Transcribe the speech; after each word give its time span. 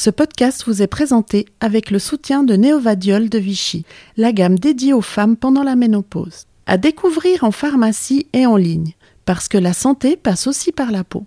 Ce 0.00 0.10
podcast 0.10 0.62
vous 0.64 0.80
est 0.80 0.86
présenté 0.86 1.46
avec 1.58 1.90
le 1.90 1.98
soutien 1.98 2.44
de 2.44 2.54
Néovadiol 2.54 3.28
de 3.28 3.38
Vichy, 3.40 3.84
la 4.16 4.30
gamme 4.30 4.56
dédiée 4.56 4.92
aux 4.92 5.02
femmes 5.02 5.36
pendant 5.36 5.64
la 5.64 5.74
ménopause. 5.74 6.44
À 6.66 6.76
découvrir 6.76 7.42
en 7.42 7.50
pharmacie 7.50 8.28
et 8.32 8.46
en 8.46 8.54
ligne, 8.54 8.92
parce 9.24 9.48
que 9.48 9.58
la 9.58 9.72
santé 9.72 10.16
passe 10.16 10.46
aussi 10.46 10.70
par 10.70 10.92
la 10.92 11.02
peau. 11.02 11.26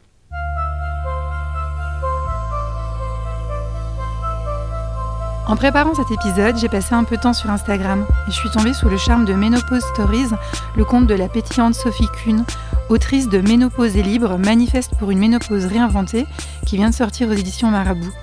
En 5.48 5.58
préparant 5.58 5.94
cet 5.94 6.10
épisode, 6.10 6.58
j'ai 6.58 6.70
passé 6.70 6.96
un 6.96 7.04
peu 7.04 7.18
de 7.18 7.22
temps 7.24 7.34
sur 7.34 7.50
Instagram 7.50 8.06
et 8.26 8.32
je 8.32 8.38
suis 8.38 8.52
tombée 8.52 8.74
sous 8.74 8.88
le 8.88 8.96
charme 8.96 9.26
de 9.26 9.34
Ménopause 9.34 9.84
Stories, 9.94 10.30
le 10.78 10.86
compte 10.86 11.08
de 11.08 11.16
la 11.16 11.28
pétillante 11.28 11.76
Sophie 11.76 12.08
Kuhn, 12.24 12.46
autrice 12.88 13.28
de 13.28 13.40
Ménopause 13.40 13.98
et 13.98 14.04
libre, 14.04 14.38
manifeste 14.38 14.94
pour 14.98 15.12
une 15.12 15.20
ménopause 15.20 15.66
réinventée, 15.66 16.26
qui 16.66 16.78
vient 16.78 16.90
de 16.90 16.96
sortir 16.96 17.28
aux 17.28 17.34
éditions 17.34 17.70
Marabout. 17.70 18.14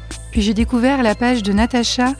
J'ai 0.40 0.54
découvert 0.54 1.02
la 1.02 1.16
page 1.16 1.42
de 1.42 1.52
Natacha 1.52 2.14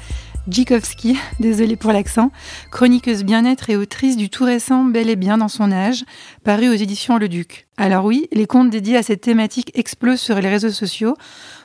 Djikovski, 0.48 1.16
désolée 1.40 1.76
pour 1.76 1.92
l'accent, 1.92 2.32
chroniqueuse 2.70 3.22
bien-être 3.22 3.70
et 3.70 3.76
autrice 3.76 4.16
du 4.16 4.28
tout 4.28 4.44
récent 4.44 4.84
Bel 4.84 5.08
et 5.08 5.14
bien 5.16 5.38
dans 5.38 5.48
son 5.48 5.70
âge, 5.70 6.04
paru 6.42 6.68
aux 6.68 6.74
éditions 6.74 7.18
Le 7.18 7.28
Duc. 7.28 7.68
Alors 7.76 8.04
oui, 8.04 8.26
les 8.32 8.46
comptes 8.46 8.70
dédiés 8.70 8.96
à 8.96 9.04
cette 9.04 9.20
thématique 9.20 9.70
explosent 9.74 10.20
sur 10.20 10.40
les 10.40 10.48
réseaux 10.48 10.70
sociaux, 10.70 11.14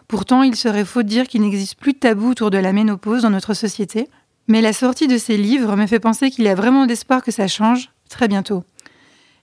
Pourtant, 0.08 0.44
il 0.44 0.56
serait 0.56 0.86
faux 0.86 1.02
de 1.02 1.08
dire 1.08 1.28
qu'il 1.28 1.42
n'existe 1.42 1.80
plus 1.80 1.94
de 1.94 1.98
tabou 1.98 2.30
autour 2.30 2.52
de 2.52 2.58
la 2.58 2.74
ménopause 2.74 3.24
dans 3.24 3.30
notre 3.30 3.54
société. 3.54 4.08
Mais 4.48 4.62
la 4.62 4.74
sortie 4.74 5.08
de 5.08 5.18
ces 5.18 5.38
livres 5.38 5.76
me 5.76 5.88
fait 5.88 6.00
penser 6.00 6.30
qu'il 6.30 6.44
y 6.44 6.50
a 6.50 6.56
vraiment 6.56 6.86
d'espoir 6.86 7.24
que 7.24 7.32
ça 7.32 7.48
change 7.48 7.90
très 8.10 8.28
bientôt. 8.28 8.64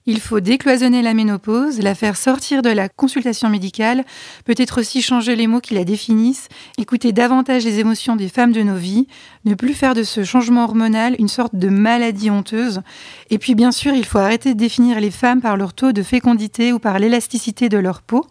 Il 0.06 0.18
faut 0.18 0.40
décloisonner 0.40 1.02
la 1.02 1.12
ménopause, 1.12 1.78
la 1.80 1.94
faire 1.94 2.16
sortir 2.16 2.62
de 2.62 2.70
la 2.70 2.88
consultation 2.88 3.50
médicale, 3.50 4.04
peut-être 4.46 4.80
aussi 4.80 5.02
changer 5.02 5.36
les 5.36 5.46
mots 5.46 5.60
qui 5.60 5.74
la 5.74 5.84
définissent, 5.84 6.48
écouter 6.78 7.12
davantage 7.12 7.64
les 7.66 7.80
émotions 7.80 8.16
des 8.16 8.28
femmes 8.28 8.52
de 8.52 8.62
nos 8.62 8.76
vies, 8.76 9.08
ne 9.44 9.54
plus 9.54 9.74
faire 9.74 9.94
de 9.94 10.02
ce 10.02 10.24
changement 10.24 10.64
hormonal 10.64 11.16
une 11.18 11.28
sorte 11.28 11.54
de 11.54 11.68
maladie 11.68 12.30
honteuse. 12.30 12.80
Et 13.28 13.36
puis 13.36 13.54
bien 13.54 13.72
sûr, 13.72 13.92
il 13.92 14.06
faut 14.06 14.18
arrêter 14.18 14.54
de 14.54 14.58
définir 14.58 15.00
les 15.00 15.10
femmes 15.10 15.42
par 15.42 15.58
leur 15.58 15.74
taux 15.74 15.92
de 15.92 16.02
fécondité 16.02 16.72
ou 16.72 16.78
par 16.78 16.98
l'élasticité 16.98 17.68
de 17.68 17.78
leur 17.78 18.00
peau 18.00 18.26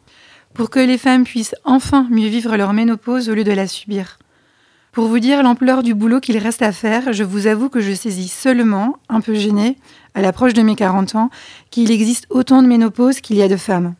pour 0.55 0.71
que 0.71 0.79
les 0.79 0.97
femmes 0.97 1.23
puissent 1.23 1.55
enfin 1.63 2.07
mieux 2.09 2.27
vivre 2.27 2.57
leur 2.57 2.73
ménopause 2.73 3.29
au 3.29 3.35
lieu 3.35 3.43
de 3.43 3.51
la 3.51 3.67
subir. 3.67 4.17
Pour 4.91 5.07
vous 5.07 5.19
dire 5.19 5.43
l'ampleur 5.43 5.83
du 5.83 5.93
boulot 5.93 6.19
qu'il 6.19 6.37
reste 6.39 6.63
à 6.63 6.71
faire, 6.71 7.13
je 7.13 7.23
vous 7.23 7.45
avoue 7.45 7.69
que 7.69 7.79
je 7.79 7.93
saisis 7.93 8.27
seulement, 8.27 8.97
un 9.07 9.21
peu 9.21 9.35
gênée, 9.35 9.77
à 10.15 10.21
l'approche 10.21 10.53
de 10.53 10.61
mes 10.61 10.75
40 10.75 11.15
ans, 11.15 11.29
qu'il 11.69 11.91
existe 11.91 12.25
autant 12.29 12.61
de 12.61 12.67
ménopause 12.67 13.21
qu'il 13.21 13.37
y 13.37 13.41
a 13.41 13.47
de 13.47 13.57
femmes. 13.57 13.95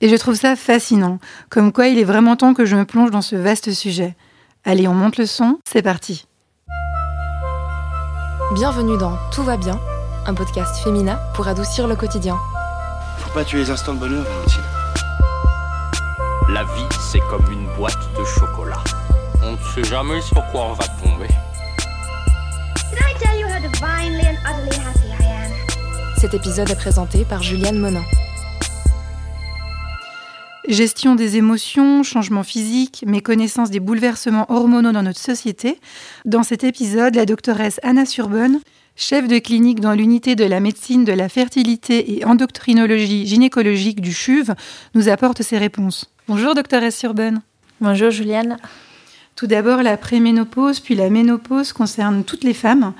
Et 0.00 0.08
je 0.08 0.16
trouve 0.16 0.34
ça 0.34 0.56
fascinant, 0.56 1.18
comme 1.50 1.72
quoi 1.72 1.88
il 1.88 1.98
est 1.98 2.04
vraiment 2.04 2.36
temps 2.36 2.54
que 2.54 2.64
je 2.64 2.76
me 2.76 2.84
plonge 2.84 3.10
dans 3.10 3.22
ce 3.22 3.36
vaste 3.36 3.72
sujet. 3.72 4.16
Allez, 4.64 4.88
on 4.88 4.94
monte 4.94 5.18
le 5.18 5.26
son, 5.26 5.58
c'est 5.64 5.82
parti. 5.82 6.26
Bienvenue 8.54 8.98
dans 8.98 9.16
Tout 9.32 9.42
va 9.42 9.56
bien, 9.56 9.78
un 10.26 10.34
podcast 10.34 10.82
féminin 10.82 11.18
pour 11.34 11.48
adoucir 11.48 11.86
le 11.86 11.96
quotidien. 11.96 12.36
Faut 13.18 13.32
pas 13.32 13.44
tuer 13.44 13.58
les 13.58 13.70
instants 13.70 13.94
de 13.94 14.00
bonheur, 14.00 14.24
Valentine. 14.24 14.62
La 16.48 16.64
vie, 16.64 16.88
c'est 17.12 17.20
comme 17.30 17.44
une 17.52 17.66
boîte 17.76 17.98
de 18.18 18.24
chocolat. 18.24 18.82
On 19.42 19.52
ne 19.52 19.56
sait 19.74 19.84
jamais 19.84 20.20
sur 20.20 20.44
quoi 20.50 20.64
on 20.64 20.72
va 20.72 20.84
tomber. 21.02 21.28
Cet 26.20 26.34
épisode 26.34 26.68
est 26.68 26.76
présenté 26.76 27.24
par 27.24 27.42
Juliane 27.42 27.78
Monin. 27.78 28.04
Gestion 30.68 31.14
des 31.14 31.38
émotions, 31.38 32.02
changement 32.02 32.42
physique, 32.42 33.04
méconnaissance 33.06 33.70
des 33.70 33.80
bouleversements 33.80 34.44
hormonaux 34.52 34.92
dans 34.92 35.02
notre 35.02 35.18
société. 35.18 35.80
Dans 36.26 36.42
cet 36.42 36.62
épisode, 36.62 37.14
la 37.14 37.24
doctoresse 37.24 37.80
Anna 37.82 38.04
Surbonne, 38.04 38.60
chef 38.96 39.28
de 39.28 39.38
clinique 39.38 39.80
dans 39.80 39.94
l'unité 39.94 40.36
de 40.36 40.44
la 40.44 40.60
médecine 40.60 41.06
de 41.06 41.12
la 41.12 41.30
fertilité 41.30 42.18
et 42.18 42.26
endocrinologie 42.26 43.26
gynécologique 43.26 44.02
du 44.02 44.12
CHUV, 44.12 44.52
nous 44.94 45.08
apporte 45.08 45.40
ses 45.40 45.56
réponses. 45.56 46.12
Bonjour, 46.28 46.54
docteur 46.54 46.82
Surben. 46.92 47.40
Bonjour, 47.80 48.10
Juliane. 48.10 48.58
Tout 49.36 49.46
d'abord, 49.46 49.82
la 49.82 49.96
préménopause, 49.96 50.80
puis 50.80 50.94
la 50.94 51.08
ménopause 51.08 51.72
concerne 51.72 52.24
toutes 52.24 52.44
les 52.44 52.52
femmes. 52.52 52.92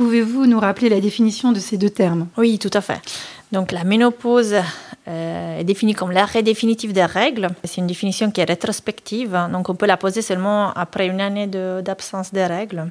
Pouvez-vous 0.00 0.46
nous 0.46 0.58
rappeler 0.58 0.88
la 0.88 0.98
définition 0.98 1.52
de 1.52 1.58
ces 1.58 1.76
deux 1.76 1.90
termes? 1.90 2.26
Oui, 2.38 2.58
tout 2.58 2.70
à 2.72 2.80
fait. 2.80 3.02
Donc, 3.52 3.70
la 3.70 3.84
ménopause 3.84 4.54
euh, 5.06 5.58
est 5.58 5.64
définie 5.64 5.92
comme 5.92 6.10
l'arrêt 6.10 6.42
définitif 6.42 6.94
des 6.94 7.04
règles. 7.04 7.48
C'est 7.64 7.82
une 7.82 7.86
définition 7.86 8.30
qui 8.30 8.40
est 8.40 8.44
rétrospective, 8.44 9.38
donc 9.52 9.68
on 9.68 9.74
peut 9.74 9.84
la 9.84 9.98
poser 9.98 10.22
seulement 10.22 10.72
après 10.72 11.06
une 11.06 11.20
année 11.20 11.46
d'absence 11.46 12.32
des 12.32 12.46
règles. 12.46 12.90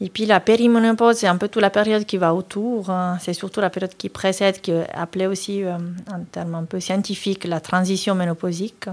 Et 0.00 0.08
puis 0.08 0.24
la 0.24 0.38
périménopause, 0.38 1.16
c'est 1.16 1.26
un 1.26 1.36
peu 1.36 1.48
toute 1.48 1.62
la 1.62 1.70
période 1.70 2.04
qui 2.04 2.16
va 2.16 2.32
autour. 2.32 2.90
Hein. 2.90 3.18
C'est 3.20 3.34
surtout 3.34 3.60
la 3.60 3.68
période 3.68 3.96
qui 3.98 4.08
précède, 4.08 4.60
qui 4.60 4.70
est 4.70 4.86
appelée 4.94 5.26
aussi 5.26 5.64
euh, 5.64 5.78
en 6.14 6.20
termes 6.30 6.54
un 6.54 6.62
peu 6.62 6.78
scientifiques 6.78 7.44
la 7.44 7.58
transition 7.58 8.14
ménopausique. 8.14 8.86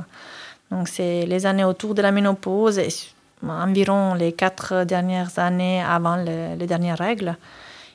Donc 0.72 0.88
c'est 0.88 1.28
les 1.28 1.46
années 1.46 1.66
autour 1.66 1.94
de 1.94 2.02
la 2.02 2.12
ménopause, 2.12 2.80
environ 3.46 4.14
les 4.14 4.34
quatre 4.34 4.84
dernières 4.84 5.38
années 5.40 5.82
avant 5.82 6.16
les 6.16 6.68
dernières 6.68 6.98
règles. 6.98 7.38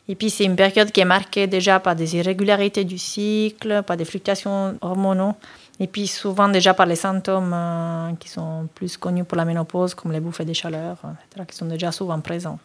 Et 0.08 0.14
puis 0.14 0.30
c'est 0.30 0.44
une 0.44 0.56
période 0.56 0.90
qui 0.90 1.00
est 1.00 1.04
marquée 1.04 1.46
déjà 1.46 1.78
par 1.78 1.94
des 1.94 2.16
irrégularités 2.16 2.84
du 2.84 2.98
cycle, 2.98 3.82
par 3.84 3.96
des 3.96 4.04
fluctuations 4.04 4.76
hormonaux, 4.80 5.34
et 5.78 5.86
puis 5.86 6.06
souvent 6.06 6.48
déjà 6.48 6.74
par 6.74 6.86
les 6.86 6.96
symptômes 6.96 7.52
euh, 7.54 8.10
qui 8.18 8.28
sont 8.28 8.68
plus 8.74 8.96
connus 8.96 9.24
pour 9.24 9.36
la 9.36 9.44
ménopause, 9.44 9.94
comme 9.94 10.12
les 10.12 10.20
bouffées 10.20 10.44
de 10.44 10.52
chaleur, 10.52 10.96
etc., 11.30 11.46
qui 11.48 11.56
sont 11.56 11.66
déjà 11.66 11.92
souvent 11.92 12.20
présents. 12.20 12.58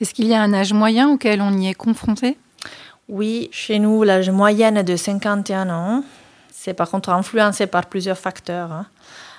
Est-ce 0.00 0.14
qu'il 0.14 0.26
y 0.26 0.34
a 0.34 0.40
un 0.40 0.52
âge 0.54 0.72
moyen 0.72 1.10
auquel 1.10 1.42
on 1.42 1.52
y 1.52 1.68
est 1.68 1.74
confronté? 1.74 2.38
Oui, 3.08 3.48
chez 3.52 3.78
nous, 3.78 4.02
l'âge 4.02 4.30
moyen 4.30 4.74
est 4.76 4.84
de 4.84 4.96
51 4.96 5.70
ans. 5.70 6.04
C'est 6.50 6.74
par 6.74 6.90
contre 6.90 7.10
influencé 7.10 7.66
par 7.66 7.86
plusieurs 7.86 8.18
facteurs. 8.18 8.72
Hein. 8.72 8.86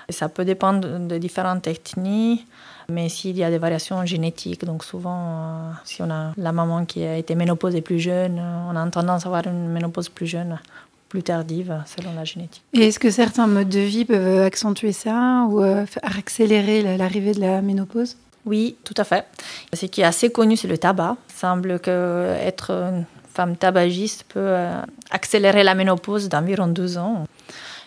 Ça 0.10 0.30
peut 0.30 0.46
dépendre 0.46 1.00
de 1.00 1.18
différentes 1.18 1.64
techniques, 1.64 2.46
mais 2.90 3.10
s'il 3.10 3.38
y 3.38 3.44
a 3.44 3.50
des 3.50 3.58
variations 3.58 4.06
génétiques, 4.06 4.66
donc 4.66 4.84
souvent, 4.84 5.22
euh, 5.22 5.72
si 5.86 6.02
on 6.02 6.10
a 6.10 6.34
la 6.38 6.52
maman 6.52 6.86
qui 6.86 7.04
a 7.04 7.18
été 7.18 7.36
ménopausée 7.36 7.82
plus 7.82 8.00
jeune, 8.00 8.42
on 8.70 8.76
a 8.76 8.90
tendance 8.90 9.26
à 9.26 9.28
avoir 9.28 9.48
une 9.48 9.70
ménopause 9.70 10.10
plus 10.10 10.28
jeune, 10.28 10.60
plus 11.08 11.24
tardive, 11.24 11.84
selon 11.86 12.14
la 12.14 12.26
génétique. 12.26 12.64
Et 12.74 12.88
est-ce 12.88 13.00
que 13.00 13.12
certains 13.12 13.48
modes 13.48 13.70
de 13.70 13.80
vie 13.80 14.06
peuvent 14.06 14.44
accentuer 14.44 14.92
ça 14.92 15.46
ou 15.50 15.62
euh, 15.62 15.86
accélérer 16.02 16.98
l'arrivée 16.98 17.34
de 17.34 17.42
la 17.42 17.62
ménopause? 17.62 18.18
Oui, 18.46 18.78
tout 18.84 18.96
à 18.98 19.04
fait. 19.04 19.26
Ce 19.74 19.86
qui 19.86 20.02
est 20.02 20.06
assez 20.06 20.32
connu, 20.32 20.56
c'est 20.58 20.68
le 20.68 20.78
tabac. 20.78 21.18
Il 21.30 21.36
semble 21.36 21.80
que 21.80 22.36
être 22.42 22.72
une 22.72 23.06
femme 23.34 23.56
tabagiste 23.56 24.24
peut 24.24 24.40
euh, 24.40 24.82
accélérer 25.12 25.64
la 25.64 25.76
ménopause 25.76 26.30
d'environ 26.30 26.68
12 26.68 26.98
ans. 26.98 27.26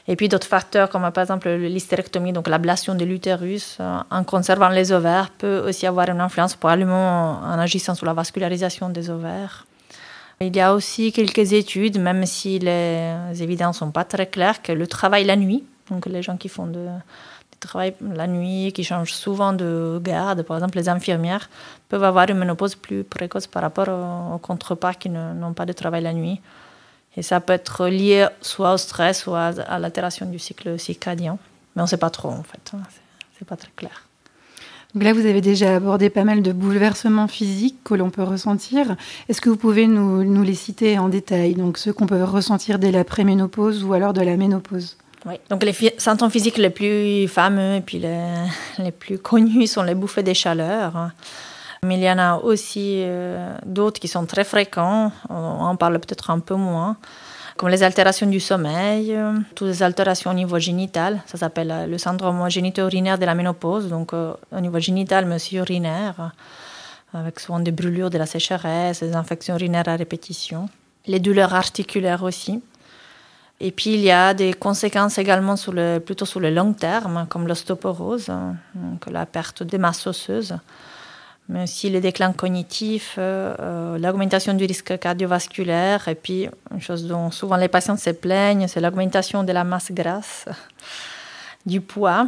Et 0.08 0.16
puis 0.16 0.28
d'autres 0.28 0.46
facteurs 0.46 0.88
comme 0.90 1.08
par 1.12 1.22
exemple 1.22 1.48
l'hystérectomie, 1.48 2.32
donc 2.32 2.48
l'ablation 2.48 2.94
de 2.94 3.04
l'utérus, 3.04 3.78
euh, 3.80 3.98
en 4.10 4.24
conservant 4.24 4.68
les 4.68 4.90
ovaires, 4.90 5.30
peut 5.30 5.62
aussi 5.66 5.86
avoir 5.86 6.08
une 6.08 6.20
influence 6.20 6.56
probablement 6.56 7.40
en 7.40 7.58
agissant 7.58 7.94
sur 7.94 8.06
la 8.06 8.12
vascularisation 8.12 8.88
des 8.88 9.10
ovaires. 9.10 9.66
Il 10.40 10.56
y 10.56 10.60
a 10.60 10.74
aussi 10.74 11.12
quelques 11.12 11.52
études, 11.52 12.00
même 12.00 12.26
si 12.26 12.58
les 12.58 13.14
évidences 13.40 13.76
ne 13.76 13.86
sont 13.86 13.92
pas 13.92 14.04
très 14.04 14.26
claires, 14.26 14.60
que 14.60 14.72
le 14.72 14.88
travail 14.88 15.24
la 15.24 15.36
nuit, 15.36 15.62
donc 15.88 16.06
les 16.06 16.22
gens 16.22 16.36
qui 16.36 16.48
font 16.48 16.66
de, 16.66 16.88
travaillent 17.60 17.94
la 18.00 18.26
nuit, 18.26 18.72
qui 18.72 18.84
changent 18.84 19.12
souvent 19.12 19.52
de 19.52 20.00
garde, 20.02 20.42
par 20.42 20.56
exemple 20.56 20.78
les 20.78 20.88
infirmières, 20.88 21.48
peuvent 21.88 22.04
avoir 22.04 22.28
une 22.28 22.38
ménopause 22.38 22.74
plus 22.74 23.04
précoce 23.04 23.46
par 23.46 23.62
rapport 23.62 23.88
aux, 23.88 24.38
contreparts 24.38 24.98
qui 24.98 25.08
n'ont 25.08 25.52
pas 25.54 25.66
de 25.66 25.72
travail 25.72 26.02
la 26.02 26.12
nuit. 26.12 26.40
Et 27.16 27.22
ça 27.22 27.40
peut 27.40 27.52
être 27.52 27.88
lié 27.88 28.26
soit 28.40 28.74
au 28.74 28.76
stress, 28.76 29.20
soit 29.20 29.58
à 29.60 29.78
l'altération 29.78 30.26
du 30.26 30.38
cycle 30.38 30.78
circadien. 30.78 31.38
Mais 31.74 31.82
on 31.82 31.84
ne 31.84 31.88
sait 31.88 31.96
pas 31.96 32.10
trop 32.10 32.30
en 32.30 32.42
fait. 32.42 32.72
Hein. 32.74 32.82
C'est 33.38 33.46
pas 33.46 33.56
très 33.56 33.70
clair. 33.76 34.06
Donc 34.94 35.04
là, 35.04 35.14
vous 35.14 35.24
avez 35.24 35.40
déjà 35.40 35.76
abordé 35.76 36.10
pas 36.10 36.24
mal 36.24 36.42
de 36.42 36.52
bouleversements 36.52 37.26
physiques 37.26 37.78
que 37.82 37.94
l'on 37.94 38.10
peut 38.10 38.22
ressentir. 38.22 38.96
Est-ce 39.28 39.40
que 39.40 39.48
vous 39.48 39.56
pouvez 39.56 39.86
nous, 39.86 40.22
nous, 40.22 40.42
les 40.42 40.54
citer 40.54 40.98
en 40.98 41.08
détail? 41.08 41.54
Donc 41.54 41.78
ceux 41.78 41.94
qu'on 41.94 42.06
peut 42.06 42.22
ressentir 42.22 42.78
dès 42.78 42.92
la 42.92 43.02
préménopause 43.02 43.84
ou 43.84 43.94
alors 43.94 44.12
de 44.12 44.20
la 44.20 44.36
ménopause 44.36 44.96
oui. 45.24 45.34
Donc 45.50 45.62
les 45.62 45.72
symptômes 45.98 46.30
physiques 46.32 46.58
les 46.58 46.70
plus 46.70 47.28
fameux 47.28 47.76
et 47.76 47.80
puis 47.80 48.00
les, 48.00 48.26
les, 48.78 48.90
plus 48.90 49.18
connus 49.18 49.68
sont 49.68 49.84
les 49.84 49.94
bouffées 49.94 50.24
de 50.24 50.32
chaleur. 50.32 51.10
Mais 51.84 51.96
il 51.96 52.04
y 52.04 52.08
en 52.08 52.18
a 52.18 52.36
aussi 52.36 53.02
euh, 53.02 53.56
d'autres 53.66 53.98
qui 53.98 54.06
sont 54.06 54.24
très 54.24 54.44
fréquents, 54.44 55.10
on 55.28 55.34
en 55.34 55.74
parle 55.74 55.98
peut-être 55.98 56.30
un 56.30 56.38
peu 56.38 56.54
moins, 56.54 56.96
comme 57.56 57.70
les 57.70 57.82
altérations 57.82 58.28
du 58.28 58.38
sommeil, 58.38 59.18
toutes 59.56 59.66
les 59.66 59.82
altérations 59.82 60.30
au 60.30 60.34
niveau 60.34 60.60
génital, 60.60 61.22
ça 61.26 61.38
s'appelle 61.38 61.72
euh, 61.72 61.86
le 61.88 61.98
syndrome 61.98 62.48
génito-urinaire 62.48 63.18
de 63.18 63.24
la 63.24 63.34
ménopause, 63.34 63.88
donc 63.88 64.12
euh, 64.12 64.32
au 64.52 64.60
niveau 64.60 64.78
génital 64.78 65.26
mais 65.26 65.34
aussi 65.34 65.56
urinaire, 65.56 66.30
avec 67.14 67.40
souvent 67.40 67.58
des 67.58 67.72
brûlures 67.72 68.10
de 68.10 68.18
la 68.18 68.26
sécheresse, 68.26 69.02
des 69.02 69.16
infections 69.16 69.54
urinaires 69.56 69.88
à 69.88 69.96
répétition. 69.96 70.68
Les 71.08 71.18
douleurs 71.18 71.52
articulaires 71.52 72.22
aussi. 72.22 72.62
Et 73.58 73.72
puis 73.72 73.94
il 73.94 74.00
y 74.02 74.12
a 74.12 74.34
des 74.34 74.52
conséquences 74.52 75.18
également 75.18 75.56
plutôt 76.06 76.26
sur 76.26 76.38
le 76.38 76.50
long 76.50 76.74
terme, 76.74 77.26
comme 77.28 77.48
l'ostéoporose, 77.48 78.28
donc 78.76 79.06
la 79.10 79.26
perte 79.26 79.64
des 79.64 79.78
masses 79.78 80.06
osseuses, 80.06 80.56
mais 81.48 81.64
aussi 81.64 81.90
les 81.90 82.00
déclins 82.00 82.32
cognitifs, 82.32 83.16
euh, 83.18 83.54
euh, 83.60 83.98
l'augmentation 83.98 84.54
du 84.54 84.64
risque 84.64 84.98
cardiovasculaire, 84.98 86.08
et 86.08 86.14
puis 86.14 86.48
une 86.72 86.80
chose 86.80 87.06
dont 87.06 87.30
souvent 87.30 87.56
les 87.56 87.68
patients 87.68 87.96
se 87.96 88.10
plaignent, 88.10 88.68
c'est 88.68 88.80
l'augmentation 88.80 89.42
de 89.42 89.52
la 89.52 89.64
masse 89.64 89.92
grasse, 89.92 90.46
du 91.66 91.80
poids, 91.80 92.26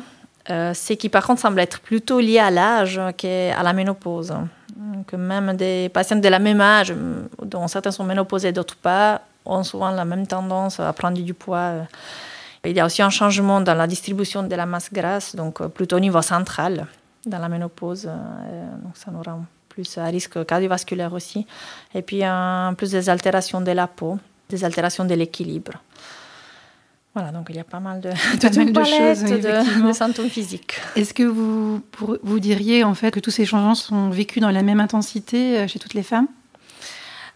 euh, 0.50 0.74
ce 0.74 0.92
qui 0.92 1.08
par 1.08 1.26
contre 1.26 1.40
semble 1.40 1.60
être 1.60 1.80
plutôt 1.80 2.20
lié 2.20 2.38
à 2.38 2.50
l'âge 2.50 3.00
qu'à 3.16 3.62
la 3.62 3.72
ménopause. 3.72 4.34
Que 5.06 5.16
même 5.16 5.56
des 5.56 5.88
patients 5.90 6.16
de 6.16 6.28
la 6.28 6.38
même 6.38 6.60
âge, 6.60 6.92
dont 7.42 7.68
certains 7.68 7.90
sont 7.90 8.04
ménopausés 8.04 8.52
d'autres 8.52 8.76
pas, 8.76 9.22
ont 9.44 9.62
souvent 9.62 9.90
la 9.90 10.04
même 10.04 10.26
tendance 10.26 10.80
à 10.80 10.92
prendre 10.92 11.20
du 11.20 11.34
poids. 11.34 11.86
Il 12.64 12.76
y 12.76 12.80
a 12.80 12.86
aussi 12.86 13.02
un 13.02 13.10
changement 13.10 13.60
dans 13.60 13.74
la 13.74 13.86
distribution 13.86 14.42
de 14.42 14.54
la 14.54 14.64
masse 14.66 14.90
grasse, 14.92 15.36
donc 15.36 15.60
euh, 15.60 15.68
plutôt 15.68 15.96
au 15.96 16.00
niveau 16.00 16.22
central 16.22 16.86
dans 17.26 17.38
la 17.38 17.48
ménopause. 17.48 18.06
Euh, 18.08 18.76
donc 18.82 18.96
ça 18.96 19.10
nous 19.10 19.22
rend 19.22 19.44
plus 19.68 19.98
à 19.98 20.04
risque 20.04 20.44
cardiovasculaire 20.46 21.12
aussi. 21.12 21.46
Et 21.94 22.02
puis 22.02 22.26
en 22.26 22.74
plus 22.76 22.90
des 22.90 23.08
altérations 23.08 23.60
de 23.60 23.72
la 23.72 23.86
peau, 23.86 24.18
des 24.48 24.64
altérations 24.64 25.04
de 25.04 25.14
l'équilibre. 25.14 25.72
Voilà, 27.14 27.30
donc 27.30 27.46
il 27.48 27.56
y 27.56 27.60
a 27.60 27.64
pas 27.64 27.78
mal 27.78 28.00
de, 28.00 28.10
pas 28.10 28.50
mal 28.50 28.72
de 28.72 28.84
choses, 28.84 29.22
de, 29.30 29.86
de 29.86 29.92
symptômes 29.92 30.28
physiques. 30.28 30.74
Est-ce 30.96 31.14
que 31.14 31.22
vous, 31.22 31.80
vous 32.22 32.40
diriez 32.40 32.82
en 32.82 32.94
fait 32.94 33.12
que 33.12 33.20
tous 33.20 33.30
ces 33.30 33.44
changements 33.44 33.76
sont 33.76 34.10
vécus 34.10 34.40
dans 34.40 34.50
la 34.50 34.62
même 34.62 34.80
intensité 34.80 35.58
euh, 35.58 35.68
chez 35.68 35.78
toutes 35.78 35.94
les 35.94 36.02
femmes? 36.02 36.26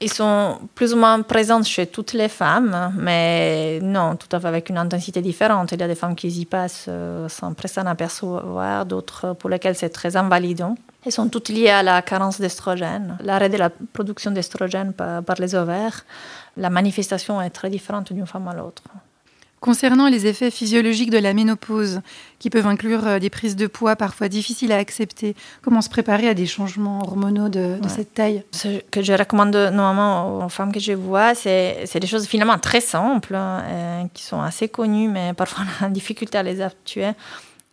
Ils 0.00 0.12
sont 0.12 0.59
plus 0.75 0.95
ou 0.95 0.97
moins 0.97 1.23
présents 1.23 1.62
chez 1.62 1.87
toutes 1.87 2.12
les 2.12 2.29
femmes, 2.29 2.93
mais 2.97 3.81
non, 3.83 4.17
tout 4.17 4.29
à 4.31 4.39
fait 4.39 4.47
avec 4.47 4.71
une 4.71 4.79
intensité 4.79 5.21
différente. 5.21 5.73
Il 5.73 5.81
y 5.81 5.83
a 5.83 5.89
des 5.89 5.97
femmes 5.97 6.15
qui 6.15 6.29
y 6.29 6.45
passent 6.45 6.87
euh, 6.89 7.29
sans 7.29 7.53
presque 7.55 7.79
en 7.79 7.87
apercevoir, 7.87 8.87
d'autres 8.87 9.35
pour 9.35 9.50
lesquelles 9.50 9.75
c'est 9.75 9.91
très 9.91 10.17
invalidant. 10.17 10.77
Elles 11.05 11.12
sont 11.12 11.29
toutes 11.29 11.49
liées 11.49 11.71
à 11.71 11.83
la 11.83 12.03
carence 12.03 12.41
d'estrogène, 12.41 13.19
l'arrêt 13.23 13.49
de 13.49 13.56
la 13.56 13.71
production 13.71 14.31
d'estrogène 14.31 14.93
par 14.93 15.37
les 15.39 15.55
ovaires. 15.55 16.05
La 16.56 16.71
manifestation 16.71 17.41
est 17.41 17.51
très 17.51 17.71
différente 17.71 18.12
d'une 18.12 18.27
femme 18.27 18.49
à 18.49 18.55
l'autre. 18.55 18.83
Concernant 19.60 20.08
les 20.08 20.26
effets 20.26 20.50
physiologiques 20.50 21.10
de 21.10 21.19
la 21.19 21.34
ménopause, 21.34 22.00
qui 22.38 22.49
peuvent 22.49 22.66
inclure 22.66 23.06
euh, 23.06 23.19
des 23.19 23.31
prises 23.31 23.56
de 23.56 23.66
poids 23.66 23.96
parfois 23.96 24.28
difficiles 24.28 24.70
à 24.70 24.76
accepter, 24.76 25.34
comment 25.62 25.81
se 25.81 25.88
préparer 25.88 26.28
à 26.28 26.34
des 26.34 26.46
changements 26.46 27.00
hormonaux 27.00 27.49
de, 27.49 27.76
cette 27.88 28.14
taille? 28.14 28.44
Ce 28.52 28.81
que 28.90 29.02
je 29.02 29.12
recommande 29.12 29.56
normalement 29.56 30.44
aux 30.44 30.49
femmes 30.49 30.72
que 30.72 30.81
je 30.81 30.93
vois, 30.93 31.34
c'est 31.34 31.99
des 32.00 32.06
choses 32.06 32.26
finalement 32.26 32.58
très 32.58 32.81
simples, 32.81 33.34
hein, 33.34 33.62
euh, 33.64 34.02
qui 34.14 34.22
sont 34.22 34.40
assez 34.40 34.69
connues, 34.69 35.08
mais 35.08 35.34
parfois 35.34 35.64
on 35.82 35.87
a 35.87 35.88
difficulté 35.88 36.38
à 36.38 36.43
les 36.43 36.60
actuer. 36.60 37.10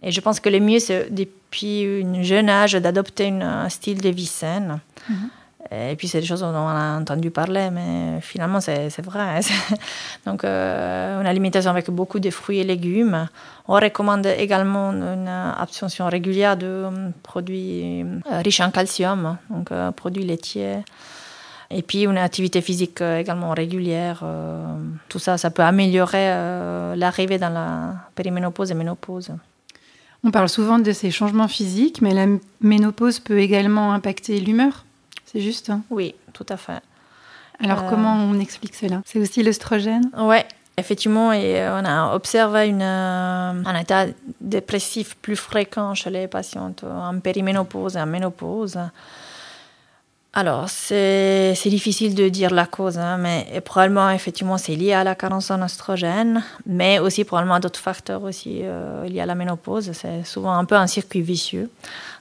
Et 0.02 0.12
je 0.12 0.22
pense 0.22 0.40
que 0.40 0.50
le 0.50 0.60
mieux, 0.60 0.80
c'est 0.80 1.14
depuis 1.14 2.04
un 2.04 2.22
jeune 2.24 2.50
âge 2.50 2.74
d'adopter 2.74 3.30
un 3.30 3.70
style 3.70 4.02
de 4.02 4.10
vie 4.10 4.26
saine. 4.26 4.80
Mhm. 5.10 5.30
Et 5.72 5.96
puis, 5.96 6.08
c'est 6.08 6.20
des 6.20 6.26
choses 6.26 6.42
dont 6.42 6.54
on 6.54 6.68
a 6.68 7.00
entendu 7.00 7.32
parler, 7.32 7.70
mais 7.72 8.22
finalement, 8.22 8.62
c'est 8.62 9.02
vrai. 9.02 9.40
Donc, 10.26 10.44
euh, 10.44 11.20
une 11.20 11.26
alimentation 11.26 11.72
avec 11.72 11.90
beaucoup 11.90 12.20
de 12.20 12.30
fruits 12.30 12.60
et 12.60 12.64
légumes. 12.64 13.28
On 13.68 13.74
recommande 13.74 14.28
également 14.28 14.92
une 14.92 15.28
absorption 15.28 16.08
régulière 16.08 16.56
de 16.56 16.66
euh, 16.66 17.10
produits 17.24 18.04
euh, 18.04 18.42
riches 18.44 18.60
en 18.60 18.70
calcium, 18.70 19.38
donc 19.50 19.70
produits 19.96 20.24
laitiers. 20.24 20.84
Et 21.72 21.82
puis, 21.82 22.04
une 22.04 22.18
activité 22.18 22.62
physique 22.62 23.02
également 23.02 23.52
régulière. 23.52 24.24
tout 25.10 25.18
ça, 25.18 25.40
ça 25.40 25.50
peut 25.50 25.64
améliorer 25.64 26.28
l'arrivée 26.96 27.40
dans 27.40 27.50
la 27.50 27.96
périménopause 28.14 28.70
et 28.70 28.76
ménopause. 28.76 29.32
On 30.24 30.30
parle 30.30 30.48
souvent 30.48 30.78
de 30.78 30.92
ces 30.92 31.10
changements 31.10 31.48
physiques, 31.48 32.02
mais 32.02 32.14
la 32.14 32.28
ménopause 32.62 33.20
peut 33.20 33.40
également 33.40 33.94
impacter 33.94 34.40
l'humeur 34.40 34.85
c'est 35.36 35.42
juste 35.42 35.70
hein 35.70 35.82
Oui, 35.90 36.16
tout 36.32 36.46
à 36.48 36.56
fait. 36.56 36.82
Alors 37.62 37.84
euh, 37.84 37.90
comment 37.90 38.16
on 38.16 38.40
explique 38.40 38.74
cela? 38.74 39.02
C'est 39.06 39.20
aussi 39.20 39.44
l'œstrogène 39.44 40.10
Oui, 40.18 40.38
effectivement, 40.78 41.34
et 41.34 41.62
on 41.70 41.84
a 41.84 42.16
observé 42.16 42.68
une, 42.68 42.82
euh, 42.82 43.52
un 43.66 43.78
état 43.78 44.06
dépressif 44.40 45.18
plus 45.18 45.36
fréquent 45.36 45.94
chez 45.94 46.10
les 46.10 46.30
patientes 46.30 46.86
en 46.86 47.20
périménopause 47.20 47.98
et 47.98 48.00
en 48.00 48.06
ménopause. 48.06 48.80
Alors, 50.32 50.70
c'est 50.70 51.54
difficile 51.66 52.14
de 52.16 52.28
dire 52.28 52.52
la 52.52 52.66
cause, 52.66 52.98
hein, 52.98 53.18
mais 53.18 53.62
probablement, 53.64 54.10
effectivement, 54.10 54.58
c'est 54.58 54.76
lié 54.76 54.92
à 54.92 55.06
la 55.06 55.16
carence 55.16 55.50
en 55.50 55.62
oestrogène, 55.62 56.44
mais 56.66 57.00
aussi 57.00 57.24
probablement 57.24 57.56
à 57.56 57.60
d'autres 57.62 57.80
facteurs 57.80 58.24
aussi 58.24 58.60
euh, 58.64 59.06
liés 59.06 59.22
à 59.22 59.26
la 59.26 59.36
ménopause. 59.36 59.92
C'est 59.94 60.26
souvent 60.26 60.54
un 60.54 60.66
peu 60.66 60.76
un 60.76 60.88
circuit 60.88 61.22
vicieux 61.22 61.70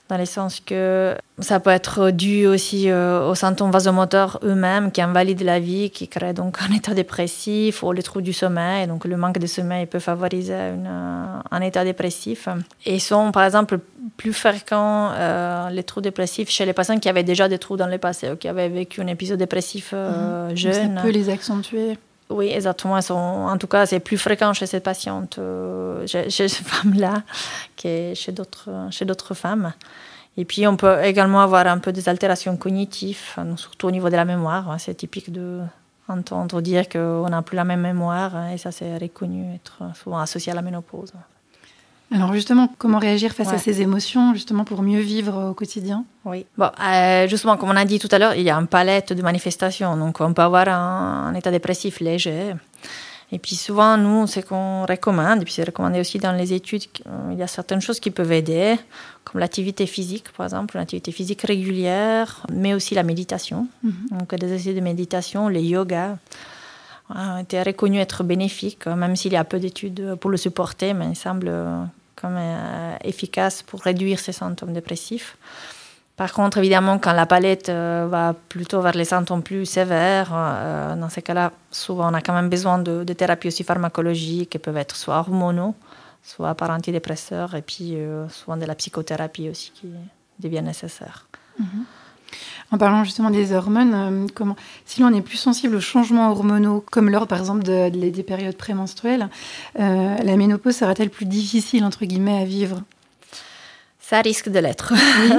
dans 0.08 0.18
le 0.18 0.26
sens 0.26 0.60
que 0.60 1.16
ça 1.38 1.60
peut 1.60 1.70
être 1.70 2.10
dû 2.10 2.46
aussi 2.46 2.90
euh, 2.90 3.28
aux 3.28 3.34
symptômes 3.34 3.70
vasomoteurs 3.70 4.38
eux-mêmes 4.42 4.92
qui 4.92 5.00
invalident 5.00 5.44
la 5.44 5.60
vie, 5.60 5.90
qui 5.90 6.08
créent 6.08 6.34
donc 6.34 6.58
un 6.60 6.74
état 6.74 6.92
dépressif 6.92 7.82
ou 7.82 7.92
les 7.92 8.02
troubles 8.02 8.24
du 8.24 8.34
sommeil. 8.34 8.86
Donc 8.86 9.06
le 9.06 9.16
manque 9.16 9.38
de 9.38 9.46
sommeil 9.46 9.86
peut 9.86 9.98
favoriser 9.98 10.54
un 10.54 11.60
état 11.62 11.84
dépressif. 11.84 12.48
Et 12.84 12.98
sont 12.98 13.32
par 13.32 13.44
exemple 13.44 13.78
plus 14.16 14.32
fréquents 14.32 15.10
euh, 15.12 15.70
les 15.70 15.82
troubles 15.82 16.04
dépressifs 16.04 16.50
chez 16.50 16.66
les 16.66 16.72
patients 16.72 16.98
qui 16.98 17.08
avaient 17.08 17.22
déjà 17.22 17.48
des 17.48 17.58
troubles 17.58 17.80
dans 17.80 17.86
le 17.86 17.98
passé 17.98 18.30
ou 18.30 18.36
qui 18.36 18.48
avaient 18.48 18.68
vécu 18.68 19.00
un 19.00 19.06
épisode 19.06 19.38
dépressif 19.38 19.90
euh, 19.92 20.50
mhm. 20.50 20.56
jeune. 20.56 20.96
Ça 20.96 21.02
peut 21.02 21.10
les 21.10 21.30
accentuer. 21.30 21.98
Oui, 22.30 22.50
exactement. 22.50 22.98
En 23.46 23.58
tout 23.58 23.66
cas, 23.66 23.86
c'est 23.86 24.00
plus 24.00 24.18
fréquent 24.18 24.52
chez 24.54 24.66
cette 24.66 24.82
patiente, 24.82 25.38
euh, 25.38 26.06
chez, 26.06 26.30
cette 26.30 26.50
femme-là, 26.66 27.22
que 27.76 28.14
chez 28.14 28.32
d'autres, 28.32 29.34
femmes. 29.34 29.72
Et 30.36 30.44
puis, 30.44 30.66
on 30.66 30.76
peut 30.76 31.04
également 31.04 31.42
avoir 31.42 31.66
un 31.66 31.78
peu 31.78 31.92
des 31.92 32.08
altérations 32.08 32.56
cognitives, 32.56 33.36
surtout 33.56 33.86
au 33.86 33.90
niveau 33.90 34.08
de 34.08 34.16
la 34.16 34.24
mémoire. 34.24 34.70
Hein. 34.70 34.78
C'est 34.78 34.94
typique 34.94 35.30
de 35.30 35.60
dire 36.62 36.88
qu'on 36.88 37.28
n'a 37.28 37.42
plus 37.42 37.56
la 37.56 37.64
même 37.64 37.80
mémoire, 37.80 38.34
hein, 38.34 38.50
et 38.50 38.58
ça, 38.58 38.72
c'est 38.72 38.96
reconnu 38.98 39.54
être 39.54 39.82
souvent 39.94 40.18
associé 40.18 40.52
à 40.52 40.54
la 40.54 40.62
ménopause. 40.62 41.12
Alors 42.14 42.32
justement, 42.32 42.72
comment 42.78 43.00
réagir 43.00 43.32
face 43.32 43.52
à 43.52 43.58
ces 43.58 43.82
émotions, 43.82 44.34
justement 44.34 44.62
pour 44.62 44.82
mieux 44.82 45.00
vivre 45.00 45.50
au 45.50 45.54
quotidien? 45.54 46.04
Oui. 46.24 46.46
Bon, 46.56 46.70
euh, 46.80 47.26
justement, 47.26 47.56
comme 47.56 47.70
on 47.70 47.76
a 47.76 47.84
dit 47.84 47.98
tout 47.98 48.08
à 48.12 48.20
l'heure, 48.20 48.36
il 48.36 48.42
y 48.42 48.50
a 48.50 48.56
une 48.56 48.68
palette 48.68 49.12
de 49.12 49.20
manifestations. 49.20 49.96
Donc 49.96 50.20
on 50.20 50.32
peut 50.32 50.42
avoir 50.42 50.68
un, 50.68 51.34
état 51.34 51.50
dépressif 51.50 51.98
léger. 51.98 52.54
Et 53.32 53.40
puis 53.40 53.56
souvent, 53.56 53.96
nous, 53.96 54.28
ce 54.28 54.38
qu'on 54.38 54.86
recommande, 54.86 55.42
et 55.42 55.44
puis 55.44 55.52
c'est 55.52 55.64
recommandé 55.64 55.98
aussi 55.98 56.18
dans 56.18 56.30
les 56.30 56.52
études, 56.52 56.84
euh, 57.06 57.32
il 57.32 57.38
y 57.38 57.42
a 57.42 57.48
certaines 57.48 57.80
choses 57.80 57.98
qui 57.98 58.12
peuvent 58.12 58.30
aider, 58.30 58.76
comme 59.24 59.40
l'activité 59.40 59.86
physique, 59.86 60.30
par 60.36 60.46
exemple, 60.46 60.76
l'activité 60.76 61.10
physique 61.10 61.42
régulière, 61.42 62.46
mais 62.52 62.74
aussi 62.74 62.94
la 62.94 63.02
méditation. 63.02 63.66
Mhm. 63.82 63.92
Donc 64.12 64.32
des 64.36 64.52
essais 64.52 64.72
de 64.72 64.80
méditation, 64.80 65.48
le 65.48 65.58
yoga 65.58 66.16
a 67.12 67.40
été 67.40 67.60
reconnu 67.60 67.98
être 67.98 68.22
bénéfique, 68.22 68.86
même 68.86 69.16
s'il 69.16 69.32
y 69.32 69.36
a 69.36 69.42
peu 69.42 69.58
d'études 69.58 70.14
pour 70.20 70.30
le 70.30 70.36
supporter, 70.36 70.94
mais 70.94 71.08
il 71.10 71.16
semble 71.16 71.50
euh, 72.30 72.96
efficace 73.04 73.62
pour 73.62 73.80
réduire 73.80 74.18
ces 74.18 74.32
symptômes 74.32 74.72
dépressifs. 74.72 75.36
Par 76.16 76.32
contre, 76.32 76.58
évidemment, 76.58 76.98
quand 76.98 77.12
la 77.12 77.26
palette 77.26 77.68
euh, 77.68 78.06
va 78.08 78.34
plutôt 78.48 78.80
vers 78.80 78.94
les 78.94 79.04
symptômes 79.04 79.42
plus 79.42 79.66
sévères, 79.66 80.30
euh, 80.32 80.94
dans 80.94 81.08
ces 81.08 81.22
cas-là, 81.22 81.52
souvent 81.70 82.10
on 82.10 82.14
a 82.14 82.20
quand 82.20 82.34
même 82.34 82.48
besoin 82.48 82.78
de, 82.78 83.04
de 83.04 83.12
thérapies 83.12 83.48
aussi 83.48 83.64
pharmacologiques 83.64 84.50
qui 84.50 84.58
peuvent 84.58 84.76
être 84.76 84.94
soit 84.94 85.18
hormonaux, 85.18 85.74
soit 86.22 86.54
par 86.54 86.70
antidépresseurs, 86.70 87.54
et 87.54 87.62
puis 87.62 87.96
souvent 88.28 88.56
de 88.56 88.64
la 88.64 88.74
psychothérapie 88.74 89.50
aussi 89.50 89.72
qui 89.72 89.92
devient 90.38 90.62
nécessaire. 90.62 91.26
Mhm. 91.58 91.84
En 92.72 92.78
parlant 92.78 93.04
justement 93.04 93.30
des 93.30 93.52
hormones, 93.52 93.94
euh, 93.94 94.26
comment, 94.34 94.56
si 94.84 95.00
l'on 95.00 95.12
est 95.12 95.20
plus 95.20 95.36
sensible 95.36 95.76
aux 95.76 95.80
changements 95.80 96.30
hormonaux, 96.30 96.84
comme 96.90 97.10
lors 97.10 97.26
par 97.26 97.38
exemple 97.38 97.62
des 97.62 98.22
périodes 98.22 98.56
prémenstruelles, 98.56 99.28
euh, 99.78 100.16
la 100.16 100.36
ménopause 100.36 100.76
sera-t-elle 100.76 101.10
plus 101.10 101.26
difficile 101.26 101.84
entre 101.84 102.04
guillemets 102.04 102.40
à 102.40 102.44
vivre? 102.44 102.82
Ça 104.06 104.20
risque 104.20 104.50
de 104.50 104.58
l'être. 104.58 104.92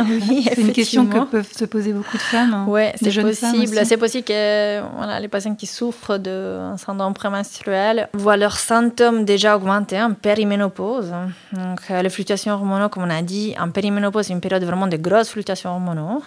Oui, 0.09 0.43
c'est 0.55 0.59
une 0.59 0.71
question 0.71 1.05
que 1.05 1.23
peuvent 1.25 1.51
se 1.55 1.65
poser 1.65 1.93
beaucoup 1.93 2.17
de 2.17 2.21
femmes. 2.21 2.51
Hein, 2.51 2.65
oui, 2.67 2.85
c'est 2.95 3.21
possible. 3.21 3.79
C'est 3.85 3.97
possible 3.97 4.23
que 4.23 4.81
voilà, 4.97 5.19
les 5.19 5.27
patients 5.27 5.53
qui 5.53 5.67
souffrent 5.67 6.17
d'un 6.17 6.75
syndrome 6.77 7.13
prémenstruel 7.13 8.09
voient 8.13 8.37
leurs 8.37 8.57
symptômes 8.57 9.23
déjà 9.23 9.55
augmenter 9.55 10.01
en 10.01 10.13
périménopause. 10.13 11.13
Donc, 11.51 11.79
euh, 11.91 12.01
les 12.01 12.09
fluctuations 12.09 12.53
hormonaux, 12.53 12.89
comme 12.89 13.03
on 13.03 13.09
a 13.11 13.21
dit, 13.21 13.53
en 13.59 13.69
périménopause, 13.69 14.25
c'est 14.25 14.33
une 14.33 14.41
période 14.41 14.63
vraiment 14.63 14.87
de 14.87 14.97
grosses 14.97 15.29
fluctuations 15.29 15.69
hormonaux. 15.69 16.23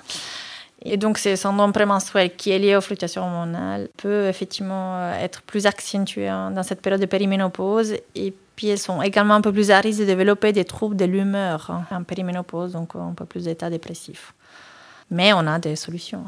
Et 0.82 0.96
donc, 0.96 1.18
ce 1.18 1.34
syndrome 1.34 1.72
prémenstruel 1.72 2.34
qui 2.36 2.50
est 2.50 2.58
lié 2.58 2.76
aux 2.76 2.80
fluctuations 2.80 3.22
hormonales 3.22 3.88
peut 3.96 4.26
effectivement 4.26 4.94
euh, 4.96 5.20
être 5.20 5.42
plus 5.42 5.66
accentué 5.66 6.28
hein, 6.28 6.52
dans 6.52 6.62
cette 6.62 6.80
période 6.80 7.00
de 7.00 7.06
périménopause. 7.06 7.94
Et 8.14 8.32
puis, 8.54 8.68
elles 8.68 8.78
sont 8.78 9.02
également 9.02 9.34
un 9.34 9.40
peu 9.40 9.52
plus 9.52 9.70
à 9.70 9.80
risque 9.80 10.00
de 10.00 10.04
développer 10.04 10.52
des 10.52 10.64
troubles 10.64 10.96
de 10.96 11.04
l'humeur 11.04 11.70
hein, 11.70 11.84
en 11.90 12.04
périménopause, 12.04 12.72
donc 12.72 12.94
un 12.94 13.14
peu 13.14 13.24
plus 13.24 13.44
d'état 13.44 13.70
dépressif. 13.70 14.34
Mais 15.10 15.32
on 15.32 15.46
a 15.46 15.58
des 15.58 15.74
solutions. 15.74 16.24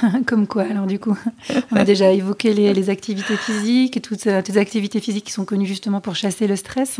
Comme 0.26 0.46
quoi, 0.46 0.62
alors 0.62 0.86
du 0.86 0.98
coup 0.98 1.16
On 1.70 1.76
a 1.76 1.84
déjà 1.84 2.10
évoqué 2.10 2.52
les, 2.54 2.90
activités 2.90 3.36
physiques, 3.36 4.02
toutes 4.02 4.26
euh, 4.26 4.42
ces 4.44 4.58
activités 4.58 5.00
physiques 5.00 5.24
qui 5.24 5.32
sont 5.32 5.44
connues 5.44 5.66
justement 5.66 6.00
pour 6.00 6.14
chasser 6.14 6.46
le 6.46 6.56
stress. 6.56 6.98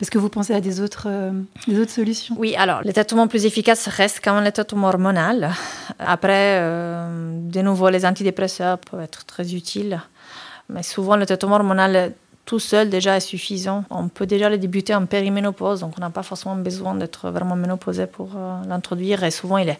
Est-ce 0.00 0.10
que 0.10 0.18
vous 0.18 0.28
pensez 0.28 0.54
à 0.54 0.60
des 0.60 0.80
autres, 0.80 1.06
euh, 1.08 1.30
des 1.68 1.78
autres 1.80 1.90
solutions 1.90 2.34
Oui, 2.38 2.54
alors 2.56 2.82
le 2.84 2.92
traitement 2.92 3.28
plus 3.28 3.46
efficace 3.46 3.86
reste 3.88 4.20
quand 4.22 4.34
même 4.34 4.44
le 4.44 4.52
traitement 4.52 4.88
hormonal. 4.88 5.50
Après, 5.98 6.58
euh, 6.60 7.38
de 7.38 7.60
nouveau, 7.62 7.88
les 7.90 8.04
antidépresseurs 8.04 8.78
peuvent 8.78 9.00
être 9.00 9.24
très 9.24 9.54
utiles. 9.54 10.00
Mais 10.68 10.82
souvent, 10.82 11.16
le 11.16 11.26
traitement 11.26 11.56
hormonal 11.56 12.12
tout 12.44 12.58
seul 12.58 12.90
déjà 12.90 13.16
est 13.16 13.20
suffisant. 13.20 13.84
On 13.90 14.08
peut 14.08 14.26
déjà 14.26 14.50
le 14.50 14.58
débuter 14.58 14.94
en 14.94 15.06
périménopause, 15.06 15.80
donc 15.80 15.94
on 15.96 16.00
n'a 16.00 16.10
pas 16.10 16.22
forcément 16.22 16.56
besoin 16.56 16.94
d'être 16.94 17.30
vraiment 17.30 17.56
ménopausé 17.56 18.06
pour 18.06 18.30
l'introduire. 18.68 19.22
Et 19.24 19.30
souvent, 19.30 19.58
il 19.58 19.70
est 19.70 19.78